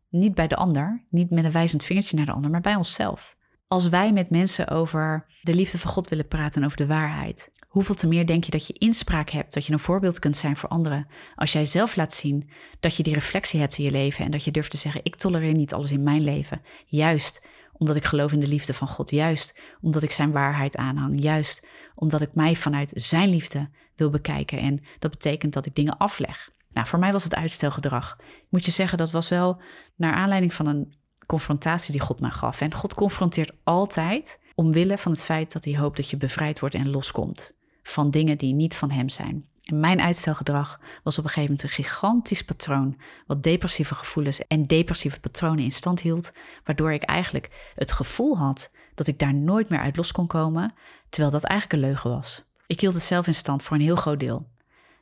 Niet 0.10 0.36
bij 0.36 0.48
de 0.48 0.56
ander, 0.56 1.04
niet 1.10 1.30
met 1.30 1.44
een 1.44 1.52
wijzend 1.52 1.84
vingertje 1.84 2.16
naar 2.16 2.26
de 2.26 2.32
ander, 2.32 2.52
maar 2.52 2.62
bij 2.62 2.76
onszelf. 2.76 3.36
Als 3.68 3.90
wij 3.90 4.14
met 4.14 4.30
mensen 4.30 4.68
over 4.68 5.26
de 5.42 5.54
liefde 5.54 5.78
van 5.78 5.92
God 5.92 6.08
willen 6.08 6.28
praten 6.28 6.62
en 6.62 6.66
over 6.66 6.78
de 6.78 6.88
waarheid, 6.88 7.52
hoeveel 7.78 7.96
te 7.96 8.08
meer 8.08 8.26
denk 8.26 8.44
je 8.44 8.52
dat 8.52 8.68
je 8.68 8.74
inspraak 8.74 9.30
hebt, 9.30 9.54
dat 9.54 9.66
je 9.66 9.74
een 9.74 9.80
voorbeeld 9.80 10.20
kunt 10.20 10.38
zijn 10.38 10.58
voor 10.58 10.70
anderen. 10.70 11.08
Als 11.36 11.52
jij 11.52 11.66
zelf 11.66 11.96
laat 11.96 12.14
zien 12.14 12.50
dat 12.80 12.96
je 12.96 13.04
die 13.04 13.14
reflectie 13.14 13.60
hebt 13.60 13.78
in 13.78 13.84
je 13.84 13.92
leven 13.92 14.26
en 14.26 14.32
dat 14.32 14.44
je 14.44 14.52
durft 14.52 14.72
te 14.72 14.78
zeggen: 14.78 15.02
Ik 15.04 15.16
tolereer 15.16 15.54
niet 15.54 15.74
alles 15.74 15.92
in 15.92 16.04
mijn 16.04 16.22
leven. 16.22 16.62
Juist 16.86 17.46
omdat 17.74 17.96
ik 17.96 18.06
geloof 18.06 18.32
in 18.32 18.40
de 18.40 18.48
liefde 18.48 18.74
van 18.74 18.88
God. 18.88 19.10
Juist 19.10 19.60
omdat 19.82 20.04
ik 20.04 20.12
zijn 20.12 20.32
waarheid 20.32 20.76
aanhang. 20.76 21.22
Juist 21.22 21.68
omdat 21.96 22.22
ik 22.22 22.34
mij 22.34 22.56
vanuit 22.56 22.92
zijn 22.96 23.30
liefde 23.30 23.70
wil 23.96 24.10
bekijken. 24.10 24.60
En 24.60 24.84
dat 25.00 25.12
betekent 25.12 25.54
dat 25.54 25.66
ik 25.66 25.76
dingen 25.76 25.98
afleg. 25.98 26.50
Nou, 26.74 26.88
voor 26.88 27.00
mij 27.00 27.12
was 27.12 27.24
het 27.24 27.36
uitstelgedrag. 27.36 28.18
Moet 28.50 28.66
je 28.66 28.72
zeggen, 28.72 28.98
dat 28.98 29.12
was 29.12 29.30
wel 29.30 29.62
naar 29.96 30.14
aanleiding 30.14 30.54
van 30.54 30.66
een 30.66 30.96
confrontatie 31.26 31.92
die 31.92 32.02
God 32.02 32.20
mij 32.20 32.30
gaf. 32.30 32.62
En 32.62 32.74
God 32.74 32.94
confronteert 32.94 33.52
altijd 33.64 34.42
omwille 34.56 34.98
van 34.98 35.12
het 35.12 35.26
feit 35.26 35.54
dat 35.54 35.66
hij 35.66 35.78
hoopt 35.78 35.98
dat 35.98 36.10
je 36.10 36.18
bevrijd 36.18 36.60
wordt 36.60 36.76
en 36.76 36.90
loskomt 36.90 37.57
van 37.90 38.12
dingen 38.12 38.38
die 38.38 38.54
niet 38.54 38.76
van 38.76 38.92
hem 38.92 39.10
zijn. 39.10 39.46
En 39.64 39.80
mijn 39.80 40.02
uitstelgedrag 40.02 40.80
was 41.04 41.18
op 41.18 41.24
een 41.24 41.30
gegeven 41.30 41.56
moment 41.56 41.64
een 41.64 41.84
gigantisch 41.84 42.46
patroon, 42.46 42.98
wat 43.28 43.44
depressieve 43.44 43.96
gevoelens 43.96 44.48
en 44.48 44.66
depressieve 44.66 45.20
patronen 45.20 45.64
in 45.64 45.72
stand 45.72 46.02
hield, 46.02 46.34
waardoor 46.64 46.94
ik 46.94 47.04
eigenlijk 47.04 47.72
het 47.76 47.92
gevoel 47.92 48.38
had 48.38 48.74
dat 48.96 49.08
ik 49.08 49.20
daar 49.20 49.34
nooit 49.34 49.70
meer 49.70 49.80
uit 49.80 49.98
los 49.98 50.12
kon 50.12 50.28
komen, 50.28 50.74
terwijl 51.10 51.32
dat 51.32 51.44
eigenlijk 51.44 51.82
een 51.82 51.90
leugen 51.90 52.10
was. 52.10 52.44
Ik 52.68 52.82
hield 52.82 52.94
het 52.94 53.04
zelf 53.04 53.28
in 53.28 53.34
stand 53.34 53.64
voor 53.64 53.76
een 53.76 53.84
heel 53.84 53.96
groot 53.96 54.20
deel. 54.20 54.48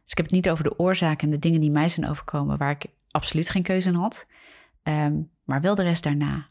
Dus 0.04 0.12
ik 0.12 0.18
heb 0.18 0.26
het 0.26 0.36
niet 0.36 0.50
over 0.50 0.64
de 0.64 0.80
oorzaken 0.80 1.28
en 1.28 1.34
de 1.34 1.40
dingen 1.40 1.62
die 1.62 1.72
mij 1.72 1.90
zijn 1.90 2.10
overkomen, 2.10 2.58
waar 2.58 2.72
ik 2.72 2.86
absoluut 3.12 3.50
geen 3.50 3.64
keuze 3.64 3.90
in 3.90 3.96
had, 3.96 4.28
ehm, 4.84 5.14
maar 5.44 5.62
wel 5.62 5.76
de 5.76 5.84
rest 5.84 6.04
daarna. 6.04 6.48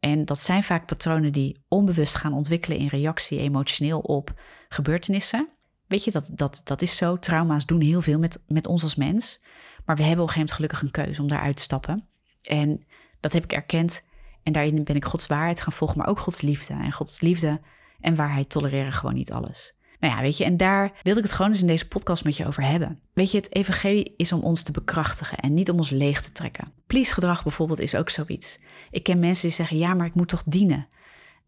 En 0.00 0.24
dat 0.24 0.40
zijn 0.40 0.62
vaak 0.62 0.86
patronen 0.86 1.32
die 1.32 1.64
onbewust 1.68 2.16
gaan 2.16 2.32
ontwikkelen 2.32 2.78
in 2.78 2.86
reactie 2.86 3.38
emotioneel 3.38 3.98
op 4.00 4.40
gebeurtenissen. 4.68 5.48
Weet 5.86 6.04
je, 6.04 6.10
dat, 6.10 6.28
dat, 6.30 6.60
dat 6.64 6.82
is 6.82 6.96
zo. 6.96 7.18
Trauma's 7.18 7.66
doen 7.66 7.80
heel 7.80 8.02
veel 8.02 8.18
met, 8.18 8.42
met 8.48 8.66
ons 8.66 8.82
als 8.82 8.94
mens. 8.94 9.40
Maar 9.84 9.96
we 9.96 10.02
hebben 10.02 10.22
op 10.24 10.28
een 10.28 10.34
gegeven 10.34 10.38
moment 10.38 10.52
gelukkig 10.52 10.82
een 10.82 11.04
keuze 11.04 11.22
om 11.22 11.28
daaruit 11.28 11.56
te 11.56 11.62
stappen. 11.62 12.06
En 12.42 12.84
dat 13.20 13.32
heb 13.32 13.44
ik 13.44 13.52
erkend. 13.52 14.08
En 14.42 14.52
daarin 14.52 14.84
ben 14.84 14.96
ik 14.96 15.04
Gods 15.04 15.26
waarheid 15.26 15.60
gaan 15.60 15.72
volgen, 15.72 15.98
maar 15.98 16.06
ook 16.06 16.18
Gods 16.18 16.40
liefde. 16.40 16.74
En 16.74 16.92
Gods 16.92 17.20
liefde 17.20 17.60
en 18.00 18.14
waarheid 18.14 18.50
tolereren 18.50 18.92
gewoon 18.92 19.14
niet 19.14 19.32
alles. 19.32 19.74
Nou 20.00 20.14
ja, 20.14 20.20
weet 20.20 20.36
je, 20.36 20.44
en 20.44 20.56
daar 20.56 20.92
wilde 21.02 21.18
ik 21.18 21.24
het 21.24 21.34
gewoon 21.34 21.50
eens 21.50 21.60
in 21.60 21.66
deze 21.66 21.88
podcast 21.88 22.24
met 22.24 22.36
je 22.36 22.46
over 22.46 22.62
hebben. 22.62 23.00
Weet 23.12 23.30
je, 23.30 23.36
het 23.36 23.54
evangelie 23.54 24.14
is 24.16 24.32
om 24.32 24.40
ons 24.40 24.62
te 24.62 24.72
bekrachtigen 24.72 25.38
en 25.38 25.54
niet 25.54 25.70
om 25.70 25.76
ons 25.76 25.90
leeg 25.90 26.22
te 26.22 26.32
trekken. 26.32 26.72
Please 26.86 27.14
gedrag 27.14 27.42
bijvoorbeeld 27.42 27.80
is 27.80 27.94
ook 27.94 28.10
zoiets. 28.10 28.60
Ik 28.90 29.02
ken 29.02 29.18
mensen 29.18 29.46
die 29.46 29.56
zeggen, 29.56 29.78
ja, 29.78 29.94
maar 29.94 30.06
ik 30.06 30.14
moet 30.14 30.28
toch 30.28 30.42
dienen. 30.42 30.88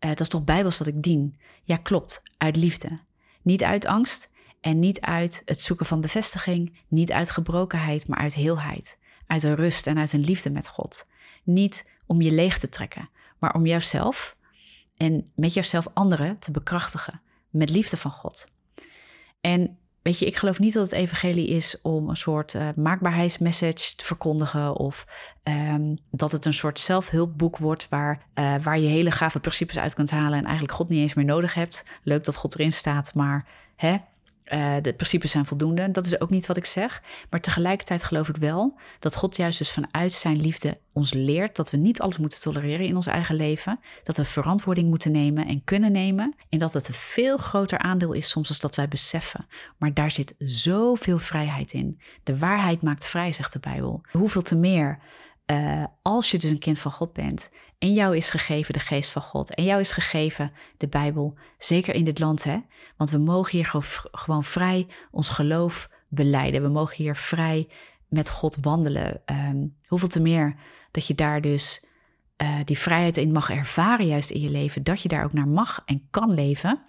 Uh, 0.01 0.11
dat 0.11 0.21
is 0.21 0.29
toch 0.29 0.45
bijbels 0.45 0.79
dat 0.79 0.87
ik 0.87 1.03
dien? 1.03 1.41
Ja, 1.65 1.77
klopt, 1.77 2.23
uit 2.39 2.57
liefde. 2.57 3.01
Niet 3.49 3.65
uit 3.65 3.87
angst 3.87 4.31
en 4.61 4.79
niet 4.79 5.01
uit 5.01 5.43
het 5.45 5.61
zoeken 5.61 5.87
van 5.87 6.01
bevestiging, 6.01 6.79
niet 6.89 7.13
uit 7.13 7.31
gebrokenheid, 7.31 8.09
maar 8.09 8.19
uit 8.19 8.35
heelheid. 8.35 8.99
Uit 9.27 9.43
een 9.43 9.55
rust 9.55 9.87
en 9.87 9.99
uit 9.99 10.13
een 10.13 10.25
liefde 10.25 10.51
met 10.51 10.69
God. 10.69 11.11
Niet 11.43 11.91
om 12.07 12.21
je 12.21 12.31
leeg 12.31 12.59
te 12.59 12.69
trekken, 12.69 13.09
maar 13.39 13.55
om 13.55 13.67
jouzelf 13.67 14.37
en 14.97 15.31
met 15.35 15.55
jouzelf 15.55 15.87
anderen 15.93 16.39
te 16.39 16.51
bekrachtigen 16.51 17.21
met 17.51 17.71
liefde 17.71 17.97
van 17.97 18.11
God. 18.11 18.53
En 19.41 19.79
weet 20.03 20.19
je, 20.19 20.27
ik 20.27 20.37
geloof 20.37 20.59
niet 20.59 20.73
dat 20.73 20.85
het 20.85 20.93
evangelie 20.93 21.49
is 21.49 21.81
om 21.83 22.09
een 22.09 22.17
soort 22.17 22.55
uh, 22.55 22.69
maakbaarheidsmessage 22.77 23.95
te 23.97 24.05
verkondigen 24.05 24.77
of 24.77 25.07
um, 25.45 25.99
dat 26.11 26.33
het 26.33 26.45
een 26.45 26.53
soort 26.53 26.79
zelfhulpboek 26.79 27.59
wordt 27.59 27.89
waar, 27.89 28.27
uh, 28.35 28.55
waar 28.63 28.79
je 28.79 28.89
hele 28.89 29.11
gave 29.11 29.41
principes 29.41 29.79
uit 29.79 29.95
kunt 29.95 30.11
halen 30.11 30.39
en 30.39 30.45
eigenlijk 30.45 30.75
God 30.75 30.89
niet 30.89 31.01
eens 31.01 31.15
meer 31.15 31.25
nodig 31.25 31.55
hebt. 31.55 31.85
Leuk 32.03 32.25
dat 32.25 32.37
God 32.37 32.55
erin 32.55 32.73
staat, 32.73 33.15
maar 33.15 33.47
hè, 33.77 33.97
uh, 34.53 34.75
de 34.83 34.93
principes 34.93 35.31
zijn 35.31 35.47
voldoende. 35.47 35.91
Dat 35.91 36.07
is 36.07 36.21
ook 36.21 36.31
niet 36.31 36.47
wat 36.47 36.57
ik 36.57 36.65
zeg. 36.65 37.03
Maar 37.31 37.41
tegelijkertijd 37.41 38.05
geloof 38.05 38.29
ik 38.29 38.37
wel 38.37 38.79
dat 38.99 39.17
God 39.17 39.37
juist 39.37 39.59
dus 39.59 39.71
vanuit 39.71 40.13
zijn 40.13 40.41
liefde 40.41 40.79
ons 40.93 41.13
leert 41.13 41.57
dat 41.57 41.71
we 41.71 41.77
niet 41.77 42.01
alles 42.01 42.19
moeten 42.19 42.41
tolereren 42.41 42.87
in 42.87 42.97
ons 42.97 43.07
eigen 43.07 43.35
leven. 43.35 43.81
Dat 44.03 44.17
we 44.17 44.25
verantwoording 44.25 44.89
moeten 44.89 45.13
nemen 45.13 45.47
en 45.47 45.65
kunnen 45.65 45.93
nemen. 45.93 46.35
En 46.49 46.59
dat 46.59 46.73
het 46.73 46.89
een 46.89 46.95
veel 46.95 47.37
groter 47.37 47.79
aandeel 47.79 48.13
is 48.13 48.29
soms 48.29 48.49
als 48.49 48.61
dat 48.61 48.75
wij 48.75 48.89
beseffen. 48.89 49.47
Maar 49.77 49.95
daar 49.95 50.11
zit 50.11 50.35
zoveel 50.39 51.19
vrijheid 51.19 51.73
in. 51.73 52.01
De 52.23 52.39
waarheid 52.39 52.83
maakt 52.83 53.07
vrij, 53.07 53.33
zegt 53.33 53.53
de 53.53 53.59
Bijbel. 53.59 54.01
Hoeveel 54.11 54.43
te 54.43 54.57
meer 54.57 54.99
uh, 55.51 55.85
als 56.03 56.31
je 56.31 56.39
dus 56.39 56.51
een 56.51 56.59
kind 56.59 56.79
van 56.79 56.93
God 56.93 57.13
bent 57.13 57.51
en 57.79 57.93
jou 57.93 58.17
is 58.17 58.31
gegeven 58.31 58.73
de 58.73 58.81
geest 58.81 59.11
van 59.11 59.23
God 59.23 59.55
en 59.55 59.65
jou 59.65 59.81
is 59.81 59.93
gegeven 59.93 60.53
de 60.77 60.89
Bijbel, 60.89 61.39
zeker 61.59 61.95
in 61.95 62.05
dit 62.05 62.19
land, 62.19 62.45
hè? 62.45 62.59
Want 62.97 63.11
we 63.11 63.19
mogen 63.19 63.51
hier 63.51 63.75
gewoon 64.11 64.45
vrij 64.45 64.87
ons 65.11 65.31
geloof 65.31 65.91
beleiden. 66.09 66.63
We 66.63 66.69
mogen 66.69 66.97
hier 66.97 67.17
vrij 67.17 67.69
met 68.09 68.31
God 68.31 68.57
wandelen. 68.61 69.23
Um, 69.27 69.77
hoeveel 69.87 70.09
te 70.09 70.21
meer 70.21 70.57
dat 70.91 71.07
je 71.07 71.15
daar 71.15 71.41
dus 71.41 71.87
uh, 72.43 72.59
die 72.65 72.79
vrijheid 72.79 73.17
in 73.17 73.33
mag 73.33 73.51
ervaren, 73.51 74.07
juist 74.07 74.31
in 74.31 74.41
je 74.41 74.51
leven, 74.51 74.83
dat 74.83 75.03
je 75.03 75.09
daar 75.09 75.25
ook 75.25 75.33
naar 75.33 75.49
mag 75.49 75.83
en 75.85 76.07
kan 76.11 76.35
leven. 76.35 76.83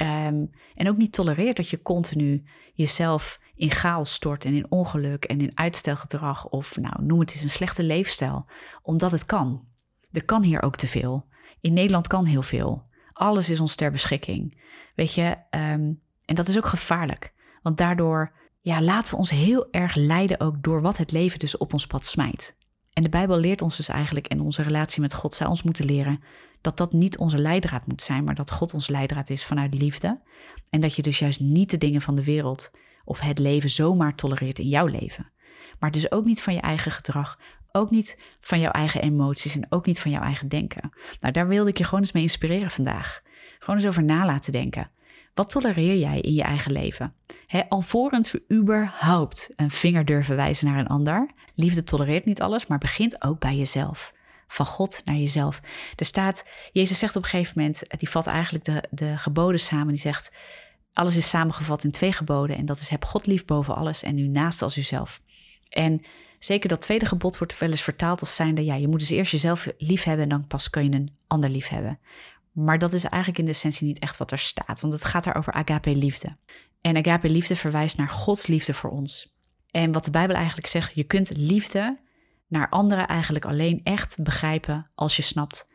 Um, 0.00 0.50
en 0.74 0.88
ook 0.88 0.96
niet 0.96 1.12
tolereert 1.12 1.56
dat 1.56 1.68
je 1.68 1.82
continu 1.82 2.44
jezelf 2.74 3.40
in 3.54 3.70
chaos 3.70 4.12
stort 4.12 4.44
en 4.44 4.54
in 4.54 4.70
ongeluk 4.70 5.24
en 5.24 5.40
in 5.40 5.58
uitstelgedrag 5.58 6.48
of 6.48 6.76
nou 6.76 7.04
noem 7.04 7.20
het 7.20 7.32
eens 7.32 7.42
een 7.42 7.50
slechte 7.50 7.82
leefstijl, 7.82 8.46
omdat 8.82 9.10
het 9.10 9.26
kan. 9.26 9.70
Er 10.12 10.24
kan 10.24 10.42
hier 10.42 10.62
ook 10.62 10.76
te 10.76 10.86
veel. 10.86 11.26
In 11.60 11.72
Nederland 11.72 12.06
kan 12.06 12.24
heel 12.24 12.42
veel. 12.42 12.84
Alles 13.12 13.50
is 13.50 13.60
ons 13.60 13.74
ter 13.74 13.90
beschikking. 13.90 14.60
Weet 14.94 15.14
je, 15.14 15.36
um, 15.50 16.00
en 16.24 16.34
dat 16.34 16.48
is 16.48 16.56
ook 16.56 16.66
gevaarlijk, 16.66 17.32
want 17.62 17.76
daardoor 17.76 18.32
ja, 18.60 18.82
laten 18.82 19.10
we 19.10 19.16
ons 19.16 19.30
heel 19.30 19.70
erg 19.70 19.94
leiden 19.94 20.40
ook 20.40 20.62
door 20.62 20.82
wat 20.82 20.96
het 20.96 21.12
leven 21.12 21.38
dus 21.38 21.56
op 21.56 21.72
ons 21.72 21.86
pad 21.86 22.06
smijt. 22.06 22.56
En 22.92 23.02
de 23.02 23.08
Bijbel 23.08 23.38
leert 23.38 23.62
ons 23.62 23.76
dus 23.76 23.88
eigenlijk, 23.88 24.26
en 24.26 24.40
onze 24.40 24.62
relatie 24.62 25.00
met 25.00 25.14
God 25.14 25.34
zou 25.34 25.50
ons 25.50 25.62
moeten 25.62 25.84
leren, 25.84 26.22
dat 26.60 26.76
dat 26.76 26.92
niet 26.92 27.18
onze 27.18 27.38
leidraad 27.38 27.86
moet 27.86 28.02
zijn, 28.02 28.24
maar 28.24 28.34
dat 28.34 28.50
God 28.50 28.74
ons 28.74 28.88
leidraad 28.88 29.30
is 29.30 29.44
vanuit 29.44 29.74
liefde. 29.74 30.20
En 30.70 30.80
dat 30.80 30.94
je 30.94 31.02
dus 31.02 31.18
juist 31.18 31.40
niet 31.40 31.70
de 31.70 31.78
dingen 31.78 32.00
van 32.00 32.14
de 32.14 32.24
wereld 32.24 32.70
of 33.04 33.20
het 33.20 33.38
leven 33.38 33.70
zomaar 33.70 34.14
tolereert 34.14 34.58
in 34.58 34.68
jouw 34.68 34.86
leven. 34.86 35.30
Maar 35.78 35.90
dus 35.90 36.12
ook 36.12 36.24
niet 36.24 36.42
van 36.42 36.54
je 36.54 36.60
eigen 36.60 36.92
gedrag, 36.92 37.38
ook 37.72 37.90
niet 37.90 38.18
van 38.40 38.60
jouw 38.60 38.70
eigen 38.70 39.02
emoties 39.02 39.56
en 39.56 39.66
ook 39.68 39.86
niet 39.86 40.00
van 40.00 40.10
jouw 40.10 40.22
eigen 40.22 40.48
denken. 40.48 40.92
Nou, 41.20 41.32
daar 41.32 41.48
wilde 41.48 41.70
ik 41.70 41.78
je 41.78 41.84
gewoon 41.84 42.00
eens 42.00 42.12
mee 42.12 42.22
inspireren 42.22 42.70
vandaag. 42.70 43.22
Gewoon 43.58 43.76
eens 43.76 43.86
over 43.88 44.02
na 44.02 44.26
laten 44.26 44.52
denken. 44.52 44.90
Wat 45.34 45.50
tolereer 45.50 45.96
jij 45.96 46.20
in 46.20 46.34
je 46.34 46.42
eigen 46.42 46.72
leven? 46.72 47.14
He, 47.46 47.68
alvorens 47.68 48.32
we 48.32 48.44
überhaupt 48.52 49.52
een 49.56 49.70
vinger 49.70 50.04
durven 50.04 50.36
wijzen 50.36 50.66
naar 50.66 50.78
een 50.78 50.86
ander. 50.86 51.30
Liefde 51.54 51.84
tolereert 51.84 52.24
niet 52.24 52.40
alles, 52.40 52.66
maar 52.66 52.78
begint 52.78 53.22
ook 53.24 53.38
bij 53.38 53.56
jezelf. 53.56 54.12
Van 54.48 54.66
God 54.66 55.02
naar 55.04 55.16
jezelf. 55.16 55.60
Er 55.96 56.04
staat, 56.04 56.48
Jezus 56.72 56.98
zegt 56.98 57.16
op 57.16 57.22
een 57.22 57.28
gegeven 57.28 57.52
moment, 57.56 57.84
die 57.98 58.08
vat 58.08 58.26
eigenlijk 58.26 58.64
de, 58.64 58.84
de 58.90 59.18
geboden 59.18 59.60
samen. 59.60 59.88
Die 59.88 59.96
zegt, 59.96 60.34
alles 60.92 61.16
is 61.16 61.28
samengevat 61.28 61.84
in 61.84 61.90
twee 61.90 62.12
geboden 62.12 62.56
en 62.56 62.66
dat 62.66 62.80
is 62.80 62.88
heb 62.88 63.04
God 63.04 63.26
lief 63.26 63.44
boven 63.44 63.76
alles 63.76 64.02
en 64.02 64.18
u 64.18 64.26
naast 64.26 64.62
als 64.62 64.78
uzelf. 64.78 65.20
En 65.68 66.02
zeker 66.44 66.68
dat 66.68 66.80
tweede 66.80 67.06
gebod 67.06 67.38
wordt 67.38 67.58
wel 67.58 67.70
eens 67.70 67.82
vertaald 67.82 68.20
als 68.20 68.34
zijnde, 68.34 68.64
ja, 68.64 68.74
je 68.74 68.88
moet 68.88 68.98
dus 68.98 69.10
eerst 69.10 69.32
jezelf 69.32 69.68
lief 69.78 70.04
hebben 70.04 70.22
en 70.22 70.30
dan 70.30 70.46
pas 70.46 70.70
kun 70.70 70.84
je 70.84 70.90
een 70.90 71.16
ander 71.26 71.50
lief 71.50 71.68
hebben. 71.68 71.98
Maar 72.52 72.78
dat 72.78 72.92
is 72.92 73.04
eigenlijk 73.04 73.38
in 73.38 73.44
de 73.44 73.50
essentie 73.50 73.86
niet 73.86 73.98
echt 73.98 74.16
wat 74.16 74.30
er 74.32 74.38
staat, 74.38 74.80
want 74.80 74.92
het 74.92 75.04
gaat 75.04 75.24
daar 75.24 75.36
over 75.36 75.52
agape 75.52 75.94
liefde. 75.94 76.36
En 76.80 76.96
agape 76.96 77.30
liefde 77.30 77.56
verwijst 77.56 77.96
naar 77.96 78.08
Gods 78.08 78.46
liefde 78.46 78.74
voor 78.74 78.90
ons. 78.90 79.36
En 79.70 79.92
wat 79.92 80.04
de 80.04 80.10
Bijbel 80.10 80.36
eigenlijk 80.36 80.66
zegt, 80.66 80.94
je 80.94 81.04
kunt 81.04 81.36
liefde 81.36 81.98
naar 82.46 82.68
anderen 82.68 83.06
eigenlijk 83.08 83.44
alleen 83.44 83.80
echt 83.84 84.22
begrijpen 84.22 84.90
als 84.94 85.16
je 85.16 85.22
snapt 85.22 85.70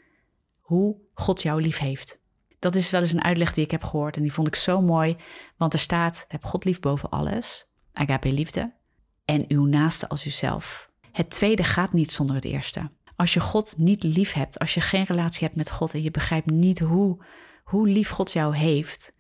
hoe 0.60 0.98
God 1.14 1.42
jou 1.42 1.62
lief 1.62 1.78
heeft. 1.78 2.20
Dat 2.60 2.76
is 2.76 2.90
wel 2.90 3.02
eens 3.02 3.12
een 3.12 3.24
uitleg 3.24 3.54
die 3.54 3.64
ik 3.64 3.72
heb 3.72 3.84
gehoord 3.84 4.16
en 4.16 4.22
die 4.22 4.34
vond 4.34 4.48
ik 4.48 4.56
zo 4.56 4.82
mooi, 4.82 5.16
want 5.58 5.74
er 5.74 5.80
staat: 5.80 6.26
heb 6.28 6.44
God 6.44 6.66
lief 6.66 6.80
boven 6.80 7.10
alles, 7.10 7.70
agape 7.94 8.32
liefde, 8.32 8.74
en 9.28 9.46
uw 9.48 9.66
naaste 9.66 10.10
als 10.10 10.26
uzelf. 10.26 10.90
Het 11.12 11.30
tweede 11.30 11.64
gaat 11.64 11.94
niet 11.94 12.12
zonder 12.12 12.36
het 12.36 12.46
eerste. 12.46 12.90
Als 13.16 13.34
je 13.34 13.40
God 13.40 13.78
niet 13.78 14.04
lief 14.04 14.34
hebt, 14.34 14.60
als 14.60 14.74
je 14.74 14.82
geen 14.82 15.04
relatie 15.04 15.44
hebt 15.44 15.56
met 15.56 15.72
God 15.72 15.94
en 15.94 16.04
je 16.04 16.12
begrijpt 16.12 16.50
niet 16.50 16.80
hoe, 16.80 17.24
hoe 17.64 17.88
lief 17.88 18.10
God 18.10 18.32
jou 18.32 18.56
heeft, 18.56 19.16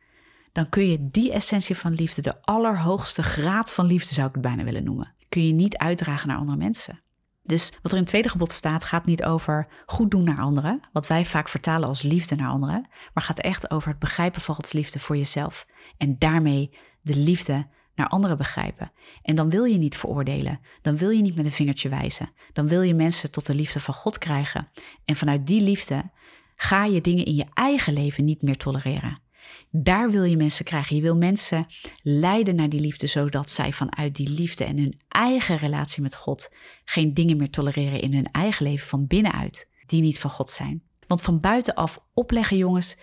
dan 0.52 0.70
kun 0.70 0.88
je 0.88 1.08
die 1.12 1.32
essentie 1.32 1.78
van 1.78 1.94
liefde, 1.94 2.22
de 2.22 2.42
allerhoogste 2.42 3.24
graad 3.24 3.72
van 3.72 3.86
liefde 3.86 4.14
zou 4.14 4.28
ik 4.28 4.34
het 4.34 4.42
bijna 4.42 4.64
willen 4.64 4.84
noemen, 4.84 5.14
kun 5.30 5.48
je 5.48 5.54
niet 5.54 5.78
uitdragen 5.78 6.28
naar 6.28 6.38
andere 6.38 6.58
mensen. 6.58 7.02
Dus 7.44 7.72
wat 7.82 7.92
er 7.92 7.98
in 7.98 8.04
het 8.04 8.08
tweede 8.08 8.30
gebod 8.30 8.52
staat, 8.52 8.84
gaat 8.84 9.06
niet 9.06 9.24
over 9.24 9.68
goed 9.86 10.12
doen 10.12 10.24
naar 10.24 10.40
anderen, 10.40 10.82
wat 10.92 11.08
wij 11.08 11.26
vaak 11.26 11.50
vertalen 11.50 11.88
als 11.88 12.02
liefde 12.02 12.36
naar 12.36 12.50
anderen, 12.50 12.90
maar 13.14 13.24
gaat 13.24 13.40
echt 13.40 13.72
over 13.72 13.90
het 13.90 14.00
begrijpen 14.00 14.42
van 14.42 14.56
Gods 14.56 14.72
liefde 14.72 15.00
voor 15.00 15.18
jezelf 15.18 15.68
en 15.98 16.16
daarmee 16.18 16.78
de 17.02 17.16
liefde 17.16 17.68
naar 17.98 18.08
anderen 18.08 18.38
begrijpen. 18.38 18.92
En 19.22 19.36
dan 19.36 19.50
wil 19.50 19.64
je 19.64 19.78
niet 19.78 19.98
veroordelen, 19.98 20.60
dan 20.82 20.98
wil 20.98 21.10
je 21.10 21.22
niet 21.22 21.36
met 21.36 21.46
een 21.46 21.52
vingertje 21.52 21.90
wijzen, 21.90 22.30
dan 22.54 22.68
wil 22.68 22.82
je 22.82 22.94
mensen 22.94 23.32
tot 23.32 23.46
de 23.46 23.56
liefde 23.56 23.80
van 23.80 23.94
God 23.94 24.18
krijgen. 24.18 24.68
En 25.06 25.16
vanuit 25.16 25.48
die 25.48 25.62
liefde 25.62 26.10
ga 26.56 26.86
je 26.86 27.02
dingen 27.02 27.26
in 27.26 27.36
je 27.36 27.46
eigen 27.54 27.94
leven 27.94 28.26
niet 28.26 28.42
meer 28.42 28.58
tolereren. 28.58 29.22
Daar 29.70 30.12
wil 30.12 30.24
je 30.24 30.38
mensen 30.38 30.66
krijgen. 30.66 30.96
Je 30.96 31.02
wil 31.02 31.16
mensen 31.16 31.66
leiden 32.04 32.56
naar 32.56 32.70
die 32.70 32.80
liefde, 32.80 33.08
zodat 33.08 33.50
zij 33.50 33.72
vanuit 33.72 34.16
die 34.16 34.30
liefde 34.30 34.64
en 34.64 34.78
hun 34.78 35.00
eigen 35.08 35.58
relatie 35.58 36.02
met 36.02 36.16
God 36.16 36.54
geen 36.86 37.14
dingen 37.14 37.38
meer 37.38 37.50
tolereren 37.50 38.02
in 38.02 38.14
hun 38.14 38.32
eigen 38.32 38.66
leven 38.66 38.88
van 38.88 39.08
binnenuit, 39.08 39.72
die 39.86 40.02
niet 40.02 40.20
van 40.20 40.30
God 40.30 40.50
zijn. 40.50 40.84
Want 41.08 41.22
van 41.22 41.40
buitenaf 41.40 42.04
opleggen, 42.14 42.58
jongens, 42.58 42.98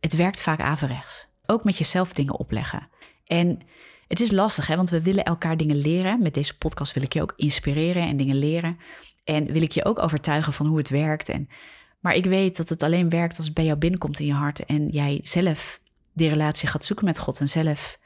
het 0.00 0.14
werkt 0.14 0.40
vaak 0.40 0.60
averechts. 0.60 1.28
Ook 1.46 1.64
met 1.64 1.78
jezelf 1.78 2.12
dingen 2.12 2.38
opleggen. 2.38 2.88
En 3.24 3.60
het 4.14 4.22
is 4.22 4.30
lastig, 4.30 4.66
hè, 4.66 4.76
want 4.76 4.90
we 4.90 5.02
willen 5.02 5.24
elkaar 5.24 5.56
dingen 5.56 5.76
leren. 5.76 6.22
Met 6.22 6.34
deze 6.34 6.58
podcast 6.58 6.94
wil 6.94 7.02
ik 7.02 7.12
je 7.12 7.22
ook 7.22 7.32
inspireren 7.36 8.02
en 8.02 8.16
dingen 8.16 8.36
leren. 8.36 8.78
En 9.24 9.52
wil 9.52 9.62
ik 9.62 9.72
je 9.72 9.84
ook 9.84 10.02
overtuigen 10.02 10.52
van 10.52 10.66
hoe 10.66 10.78
het 10.78 10.88
werkt. 10.88 11.28
En, 11.28 11.48
maar 12.00 12.14
ik 12.14 12.24
weet 12.24 12.56
dat 12.56 12.68
het 12.68 12.82
alleen 12.82 13.08
werkt 13.08 13.36
als 13.36 13.46
het 13.46 13.54
bij 13.54 13.64
jou 13.64 13.78
binnenkomt 13.78 14.20
in 14.20 14.26
je 14.26 14.32
hart 14.32 14.64
en 14.64 14.88
jij 14.88 15.20
zelf 15.22 15.80
die 16.12 16.28
relatie 16.28 16.68
gaat 16.68 16.84
zoeken 16.84 17.04
met 17.04 17.18
God 17.18 17.40
en 17.40 17.48
zelf 17.48 17.98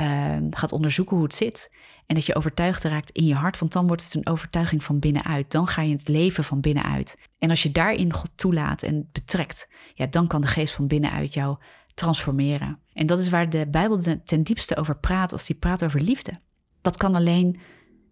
uh, 0.00 0.36
gaat 0.50 0.72
onderzoeken 0.72 1.16
hoe 1.16 1.24
het 1.24 1.34
zit. 1.34 1.72
En 2.06 2.14
dat 2.14 2.26
je 2.26 2.34
overtuigd 2.34 2.84
raakt 2.84 3.10
in 3.10 3.26
je 3.26 3.34
hart, 3.34 3.58
want 3.58 3.72
dan 3.72 3.86
wordt 3.86 4.04
het 4.04 4.14
een 4.14 4.26
overtuiging 4.26 4.82
van 4.82 4.98
binnenuit. 4.98 5.50
Dan 5.50 5.66
ga 5.66 5.82
je 5.82 5.92
het 5.92 6.08
leven 6.08 6.44
van 6.44 6.60
binnenuit. 6.60 7.28
En 7.38 7.50
als 7.50 7.62
je 7.62 7.72
daarin 7.72 8.12
God 8.12 8.30
toelaat 8.34 8.82
en 8.82 9.08
betrekt, 9.12 9.68
ja, 9.94 10.06
dan 10.06 10.26
kan 10.26 10.40
de 10.40 10.46
geest 10.46 10.74
van 10.74 10.86
binnenuit 10.86 11.34
jou 11.34 11.56
transformeren. 12.00 12.78
En 12.92 13.06
dat 13.06 13.18
is 13.18 13.28
waar 13.28 13.50
de 13.50 13.66
Bijbel 13.66 14.00
ten 14.24 14.42
diepste 14.42 14.76
over 14.76 14.96
praat 14.96 15.32
als 15.32 15.46
die 15.46 15.56
praat 15.56 15.84
over 15.84 16.00
liefde. 16.00 16.32
Dat 16.80 16.96
kan 16.96 17.14
alleen 17.14 17.60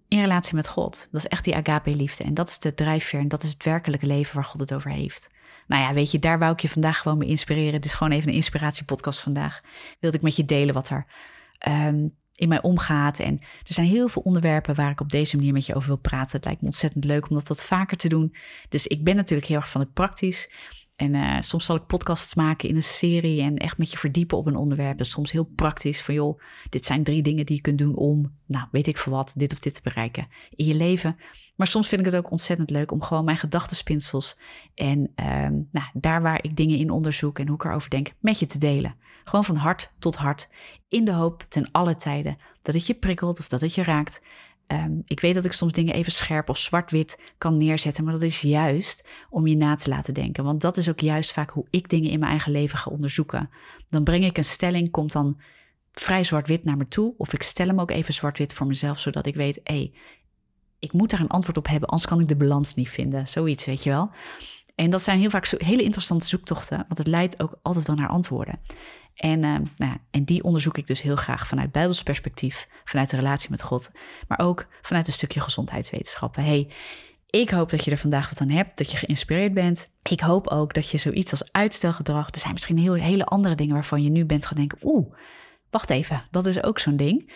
in 0.09 0.21
relatie 0.21 0.55
met 0.55 0.69
God. 0.69 1.09
Dat 1.11 1.21
is 1.21 1.29
echt 1.29 1.45
die 1.45 1.55
agape-liefde. 1.55 2.25
En 2.25 2.35
dat 2.35 2.49
is 2.49 2.59
de 2.59 2.75
drijfveer 2.75 3.21
en 3.21 3.29
dat 3.29 3.43
is 3.43 3.51
het 3.51 3.65
werkelijke 3.65 4.07
leven 4.07 4.35
waar 4.35 4.45
God 4.45 4.61
het 4.61 4.75
over 4.75 4.91
heeft. 4.91 5.31
Nou 5.67 5.83
ja, 5.83 5.93
weet 5.93 6.11
je, 6.11 6.19
daar 6.19 6.39
wou 6.39 6.53
ik 6.53 6.61
je 6.61 6.69
vandaag 6.69 6.99
gewoon 6.99 7.19
mee 7.19 7.29
inspireren. 7.29 7.73
Het 7.73 7.85
is 7.85 7.95
gewoon 7.95 8.13
even 8.13 8.29
een 8.29 8.35
inspiratiepodcast 8.35 9.21
vandaag. 9.21 9.61
Wilde 10.01 10.17
ik 10.17 10.23
met 10.23 10.37
je 10.37 10.45
delen 10.45 10.75
wat 10.75 10.89
er 10.89 11.07
um, 11.69 12.15
in 12.35 12.49
mij 12.49 12.63
omgaat. 12.63 13.19
En 13.19 13.39
er 13.41 13.75
zijn 13.75 13.87
heel 13.87 14.09
veel 14.09 14.23
onderwerpen 14.23 14.75
waar 14.75 14.91
ik 14.91 15.01
op 15.01 15.11
deze 15.11 15.37
manier 15.37 15.53
met 15.53 15.67
je 15.67 15.75
over 15.75 15.89
wil 15.89 15.99
praten. 15.99 16.37
Het 16.37 16.45
lijkt 16.45 16.61
me 16.61 16.67
ontzettend 16.67 17.05
leuk 17.05 17.31
om 17.31 17.37
dat 17.37 17.49
wat 17.49 17.65
vaker 17.65 17.97
te 17.97 18.09
doen. 18.09 18.35
Dus 18.69 18.87
ik 18.87 19.05
ben 19.05 19.17
natuurlijk 19.17 19.49
heel 19.49 19.57
erg 19.57 19.71
van 19.71 19.81
het 19.81 19.93
praktisch. 19.93 20.53
En 20.99 21.15
uh, 21.15 21.37
soms 21.41 21.65
zal 21.65 21.77
ik 21.77 21.87
podcasts 21.87 22.35
maken 22.35 22.69
in 22.69 22.75
een 22.75 22.83
serie 22.83 23.43
en 23.43 23.57
echt 23.57 23.79
met 23.79 23.91
je 23.91 23.99
verdiepen 23.99 24.39
op 24.39 24.47
een 24.47 24.57
onderwerp. 24.57 24.99
Dus 24.99 25.11
soms 25.11 25.33
heel 25.33 25.45
praktisch 25.45 26.03
van 26.03 26.15
joh, 26.15 26.41
dit 26.71 26.85
zijn 26.85 27.05
drie 27.05 27.23
dingen 27.23 27.47
die 27.47 27.57
je 27.57 27.63
kunt 27.63 27.79
doen 27.79 27.97
om, 27.97 28.33
nou 28.47 28.67
weet 28.71 28.87
ik 28.87 28.99
veel 28.99 29.13
wat, 29.13 29.35
dit 29.37 29.53
of 29.53 29.59
dit 29.59 29.75
te 29.75 29.81
bereiken 29.83 30.29
in 30.51 30.67
je 30.67 30.75
leven. 30.75 31.17
Maar 31.57 31.67
soms 31.67 31.89
vind 31.89 32.01
ik 32.01 32.07
het 32.07 32.17
ook 32.17 32.31
ontzettend 32.31 32.71
leuk 32.71 32.93
om 32.93 33.03
gewoon 33.03 33.25
mijn 33.25 33.37
gedachtenspinsels 33.37 34.39
en 34.75 34.99
um, 34.99 35.69
nou, 35.73 35.87
daar 35.93 36.23
waar 36.23 36.45
ik 36.45 36.57
dingen 36.57 36.79
in 36.79 36.91
onderzoek 36.91 37.39
en 37.39 37.47
hoe 37.47 37.57
ik 37.57 37.65
erover 37.65 37.91
denk, 37.91 38.13
met 38.21 38.39
je 38.39 38.47
te 38.47 38.59
delen. 38.59 38.95
Gewoon 39.25 39.45
van 39.45 39.57
hart 39.57 39.93
tot 39.99 40.17
hart, 40.17 40.49
in 40.89 41.05
de 41.05 41.13
hoop 41.13 41.45
ten 41.49 41.69
alle 41.73 41.97
tijden 41.97 42.39
dat 42.63 42.75
het 42.75 42.87
je 42.87 42.95
prikkelt 42.95 43.39
of 43.39 43.49
dat 43.49 43.61
het 43.61 43.75
je 43.75 43.83
raakt. 43.83 44.25
Um, 44.73 45.03
ik 45.07 45.21
weet 45.21 45.35
dat 45.35 45.45
ik 45.45 45.53
soms 45.53 45.73
dingen 45.73 45.95
even 45.95 46.13
scherp 46.13 46.49
of 46.49 46.59
zwart-wit 46.59 47.21
kan 47.39 47.57
neerzetten, 47.57 48.05
maar 48.05 48.13
dat 48.13 48.23
is 48.23 48.41
juist 48.41 49.09
om 49.31 49.47
je 49.47 49.57
na 49.57 49.75
te 49.75 49.89
laten 49.89 50.15
denken. 50.15 50.45
Want 50.45 50.61
dat 50.61 50.77
is 50.77 50.89
ook 50.89 51.01
juist 51.01 51.33
vaak 51.33 51.51
hoe 51.51 51.67
ik 51.71 51.89
dingen 51.89 52.11
in 52.11 52.19
mijn 52.19 52.31
eigen 52.31 52.53
leven 52.53 52.79
ga 52.79 52.91
onderzoeken. 52.91 53.51
Dan 53.89 54.05
breng 54.05 54.25
ik 54.25 54.37
een 54.37 54.45
stelling, 54.45 54.91
komt 54.91 55.13
dan 55.13 55.41
vrij 55.93 56.25
zwart-wit 56.25 56.65
naar 56.65 56.77
me 56.77 56.85
toe, 56.85 57.15
of 57.17 57.33
ik 57.33 57.43
stel 57.43 57.67
hem 57.67 57.81
ook 57.81 57.91
even 57.91 58.15
zwart-wit 58.15 58.53
voor 58.55 58.67
mezelf, 58.67 59.01
zodat 59.01 59.27
ik 59.27 59.35
weet, 59.35 59.61
hé, 59.63 59.75
hey, 59.75 59.93
ik 60.79 60.93
moet 60.93 61.11
daar 61.11 61.21
een 61.21 61.29
antwoord 61.29 61.57
op 61.57 61.67
hebben, 61.67 61.89
anders 61.89 62.09
kan 62.09 62.21
ik 62.21 62.29
de 62.29 62.37
balans 62.37 62.75
niet 62.75 62.89
vinden. 62.89 63.29
Zoiets, 63.29 63.65
weet 63.65 63.83
je 63.83 63.91
wel. 63.91 64.11
En 64.79 64.91
dat 64.91 65.03
zijn 65.03 65.19
heel 65.19 65.31
vaak 65.31 65.47
hele 65.47 65.83
interessante 65.83 66.27
zoektochten, 66.27 66.77
want 66.77 66.99
het 66.99 67.07
leidt 67.07 67.43
ook 67.43 67.59
altijd 67.63 67.87
wel 67.87 67.97
naar 67.97 68.09
antwoorden. 68.09 68.61
En, 69.15 69.43
uh, 69.43 69.57
nou, 69.77 69.97
en 70.11 70.25
die 70.25 70.43
onderzoek 70.43 70.79
ik 70.79 70.87
dus 70.87 71.03
heel 71.03 71.17
graag 71.17 71.47
vanuit 71.47 71.73
Bijbels 71.73 72.03
perspectief, 72.03 72.69
vanuit 72.85 73.11
de 73.11 73.17
relatie 73.17 73.51
met 73.51 73.63
God, 73.63 73.91
maar 74.29 74.39
ook 74.39 74.67
vanuit 74.83 75.07
een 75.07 75.13
stukje 75.13 75.41
gezondheidswetenschappen. 75.41 76.45
Hey, 76.45 76.73
ik 77.31 77.51
hoop 77.51 77.71
dat 77.71 77.85
je 77.85 77.91
er 77.91 77.99
vandaag 77.99 78.29
wat 78.29 78.41
aan 78.41 78.49
hebt, 78.49 78.79
dat 78.79 78.91
je 78.91 78.97
geïnspireerd 78.97 79.55
bent. 79.55 79.93
Ik 80.03 80.21
hoop 80.21 80.47
ook 80.47 80.75
dat 80.75 80.91
je 80.91 80.99
zoiets 80.99 81.31
als 81.31 81.53
uitstelgedrag, 81.53 82.29
er 82.31 82.41
zijn 82.41 82.53
misschien 82.53 82.79
heel, 82.79 82.95
hele 82.95 83.25
andere 83.25 83.55
dingen 83.55 83.75
waarvan 83.75 84.03
je 84.03 84.11
nu 84.11 84.25
bent 84.25 84.47
gaan 84.47 84.57
denken, 84.57 84.79
oeh, 84.83 85.15
wacht 85.71 85.91
even, 85.91 86.27
dat 86.31 86.47
is 86.47 86.63
ook 86.63 86.79
zo'n 86.79 86.97
ding. 86.97 87.33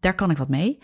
Daar 0.00 0.14
kan 0.14 0.30
ik 0.30 0.36
wat 0.36 0.48
mee. 0.48 0.82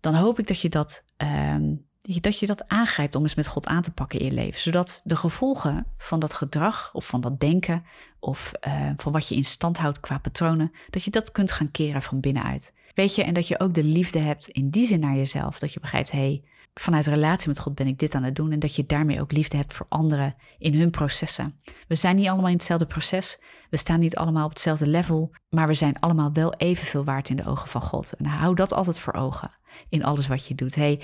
Dan 0.00 0.14
hoop 0.14 0.38
ik 0.38 0.46
dat 0.46 0.60
je 0.60 0.68
dat 0.68 1.04
um, 1.16 1.86
dat 2.04 2.38
je 2.38 2.46
dat 2.46 2.68
aangrijpt 2.68 3.14
om 3.14 3.22
eens 3.22 3.34
met 3.34 3.46
God 3.46 3.66
aan 3.66 3.82
te 3.82 3.92
pakken 3.92 4.18
in 4.18 4.24
je 4.24 4.32
leven. 4.32 4.60
Zodat 4.60 5.00
de 5.04 5.16
gevolgen 5.16 5.86
van 5.98 6.20
dat 6.20 6.34
gedrag 6.34 6.90
of 6.92 7.06
van 7.06 7.20
dat 7.20 7.40
denken 7.40 7.84
of 8.18 8.52
uh, 8.66 8.90
van 8.96 9.12
wat 9.12 9.28
je 9.28 9.34
in 9.34 9.44
stand 9.44 9.78
houdt 9.78 10.00
qua 10.00 10.18
patronen, 10.18 10.72
dat 10.90 11.02
je 11.02 11.10
dat 11.10 11.32
kunt 11.32 11.52
gaan 11.52 11.70
keren 11.70 12.02
van 12.02 12.20
binnenuit. 12.20 12.74
Weet 12.94 13.14
je, 13.14 13.24
en 13.24 13.34
dat 13.34 13.48
je 13.48 13.60
ook 13.60 13.74
de 13.74 13.84
liefde 13.84 14.18
hebt 14.18 14.48
in 14.48 14.70
die 14.70 14.86
zin 14.86 15.00
naar 15.00 15.16
jezelf. 15.16 15.58
Dat 15.58 15.72
je 15.72 15.80
begrijpt, 15.80 16.10
hé, 16.10 16.18
hey, 16.18 16.42
vanuit 16.74 17.06
relatie 17.06 17.48
met 17.48 17.58
God 17.58 17.74
ben 17.74 17.86
ik 17.86 17.98
dit 17.98 18.14
aan 18.14 18.22
het 18.22 18.36
doen. 18.36 18.52
En 18.52 18.58
dat 18.58 18.74
je 18.74 18.86
daarmee 18.86 19.20
ook 19.20 19.32
liefde 19.32 19.56
hebt 19.56 19.72
voor 19.72 19.86
anderen 19.88 20.34
in 20.58 20.74
hun 20.74 20.90
processen. 20.90 21.60
We 21.88 21.94
zijn 21.94 22.16
niet 22.16 22.28
allemaal 22.28 22.50
in 22.50 22.56
hetzelfde 22.56 22.86
proces. 22.86 23.42
We 23.70 23.76
staan 23.76 24.00
niet 24.00 24.16
allemaal 24.16 24.44
op 24.44 24.50
hetzelfde 24.50 24.86
level. 24.86 25.30
Maar 25.48 25.66
we 25.66 25.74
zijn 25.74 26.00
allemaal 26.00 26.32
wel 26.32 26.54
evenveel 26.54 27.04
waard 27.04 27.28
in 27.28 27.36
de 27.36 27.46
ogen 27.46 27.68
van 27.68 27.82
God. 27.82 28.12
En 28.12 28.26
hou 28.26 28.54
dat 28.54 28.72
altijd 28.72 28.98
voor 28.98 29.14
ogen 29.14 29.50
in 29.88 30.04
alles 30.04 30.26
wat 30.26 30.46
je 30.46 30.54
doet. 30.54 30.74
Hey, 30.74 31.00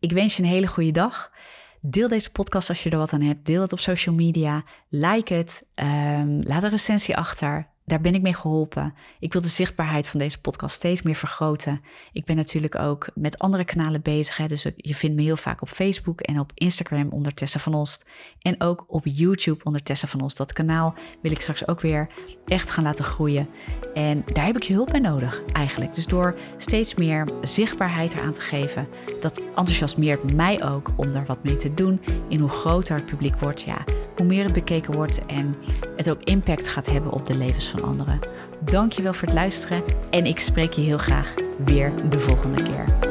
ik 0.00 0.12
wens 0.12 0.36
je 0.36 0.42
een 0.42 0.48
hele 0.48 0.66
goede 0.66 0.90
dag. 0.90 1.32
Deel 1.80 2.08
deze 2.08 2.32
podcast 2.32 2.68
als 2.68 2.82
je 2.82 2.90
er 2.90 2.98
wat 2.98 3.12
aan 3.12 3.20
hebt. 3.20 3.46
Deel 3.46 3.60
het 3.60 3.72
op 3.72 3.78
social 3.78 4.14
media. 4.14 4.64
Like 4.88 5.34
het. 5.34 5.68
Um, 5.74 6.42
laat 6.42 6.62
een 6.62 6.70
recensie 6.70 7.16
achter 7.16 7.69
daar 7.84 8.00
ben 8.00 8.14
ik 8.14 8.22
mee 8.22 8.34
geholpen. 8.34 8.94
Ik 9.18 9.32
wil 9.32 9.42
de 9.42 9.48
zichtbaarheid 9.48 10.08
van 10.08 10.20
deze 10.20 10.40
podcast 10.40 10.74
steeds 10.74 11.02
meer 11.02 11.14
vergroten. 11.14 11.80
Ik 12.12 12.24
ben 12.24 12.36
natuurlijk 12.36 12.78
ook 12.78 13.08
met 13.14 13.38
andere 13.38 13.64
kanalen 13.64 14.02
bezig. 14.02 14.36
Hè, 14.36 14.46
dus 14.46 14.62
je 14.76 14.94
vindt 14.94 15.16
me 15.16 15.22
heel 15.22 15.36
vaak 15.36 15.62
op 15.62 15.68
Facebook 15.68 16.20
en 16.20 16.40
op 16.40 16.52
Instagram 16.54 17.08
onder 17.08 17.34
Tessa 17.34 17.58
van 17.58 17.74
Ost. 17.74 18.08
En 18.38 18.60
ook 18.60 18.84
op 18.86 19.04
YouTube 19.04 19.64
onder 19.64 19.82
Tessa 19.82 20.06
van 20.06 20.20
Ost. 20.20 20.36
Dat 20.36 20.52
kanaal 20.52 20.94
wil 21.22 21.30
ik 21.30 21.40
straks 21.40 21.68
ook 21.68 21.80
weer 21.80 22.06
echt 22.46 22.70
gaan 22.70 22.84
laten 22.84 23.04
groeien. 23.04 23.48
En 23.94 24.22
daar 24.32 24.44
heb 24.44 24.56
ik 24.56 24.62
je 24.62 24.72
hulp 24.72 24.90
bij 24.90 25.00
nodig 25.00 25.42
eigenlijk. 25.52 25.94
Dus 25.94 26.06
door 26.06 26.34
steeds 26.58 26.94
meer 26.94 27.28
zichtbaarheid 27.42 28.14
eraan 28.14 28.32
te 28.32 28.40
geven, 28.40 28.88
dat 29.20 29.40
enthousiasmeert 29.56 30.34
mij 30.34 30.64
ook 30.64 30.90
om 30.96 31.12
daar 31.12 31.26
wat 31.26 31.44
mee 31.44 31.56
te 31.56 31.74
doen. 31.74 32.00
In 32.28 32.40
hoe 32.40 32.50
groter 32.50 32.96
het 32.96 33.06
publiek 33.06 33.40
wordt, 33.40 33.62
ja, 33.62 33.84
hoe 34.16 34.26
meer 34.26 34.44
het 34.44 34.52
bekeken 34.52 34.94
wordt 34.94 35.26
en 35.26 35.56
het 35.96 36.10
ook 36.10 36.22
impact 36.22 36.68
gaat 36.68 36.86
hebben 36.86 37.12
op 37.12 37.26
de 37.26 37.34
levens 37.34 37.68
van 37.68 37.82
anderen. 37.82 38.18
Dankjewel 38.60 39.12
voor 39.12 39.28
het 39.28 39.36
luisteren 39.36 39.82
en 40.10 40.26
ik 40.26 40.40
spreek 40.40 40.72
je 40.72 40.82
heel 40.82 40.98
graag 40.98 41.34
weer 41.64 41.92
de 42.10 42.20
volgende 42.20 42.62
keer. 42.62 43.09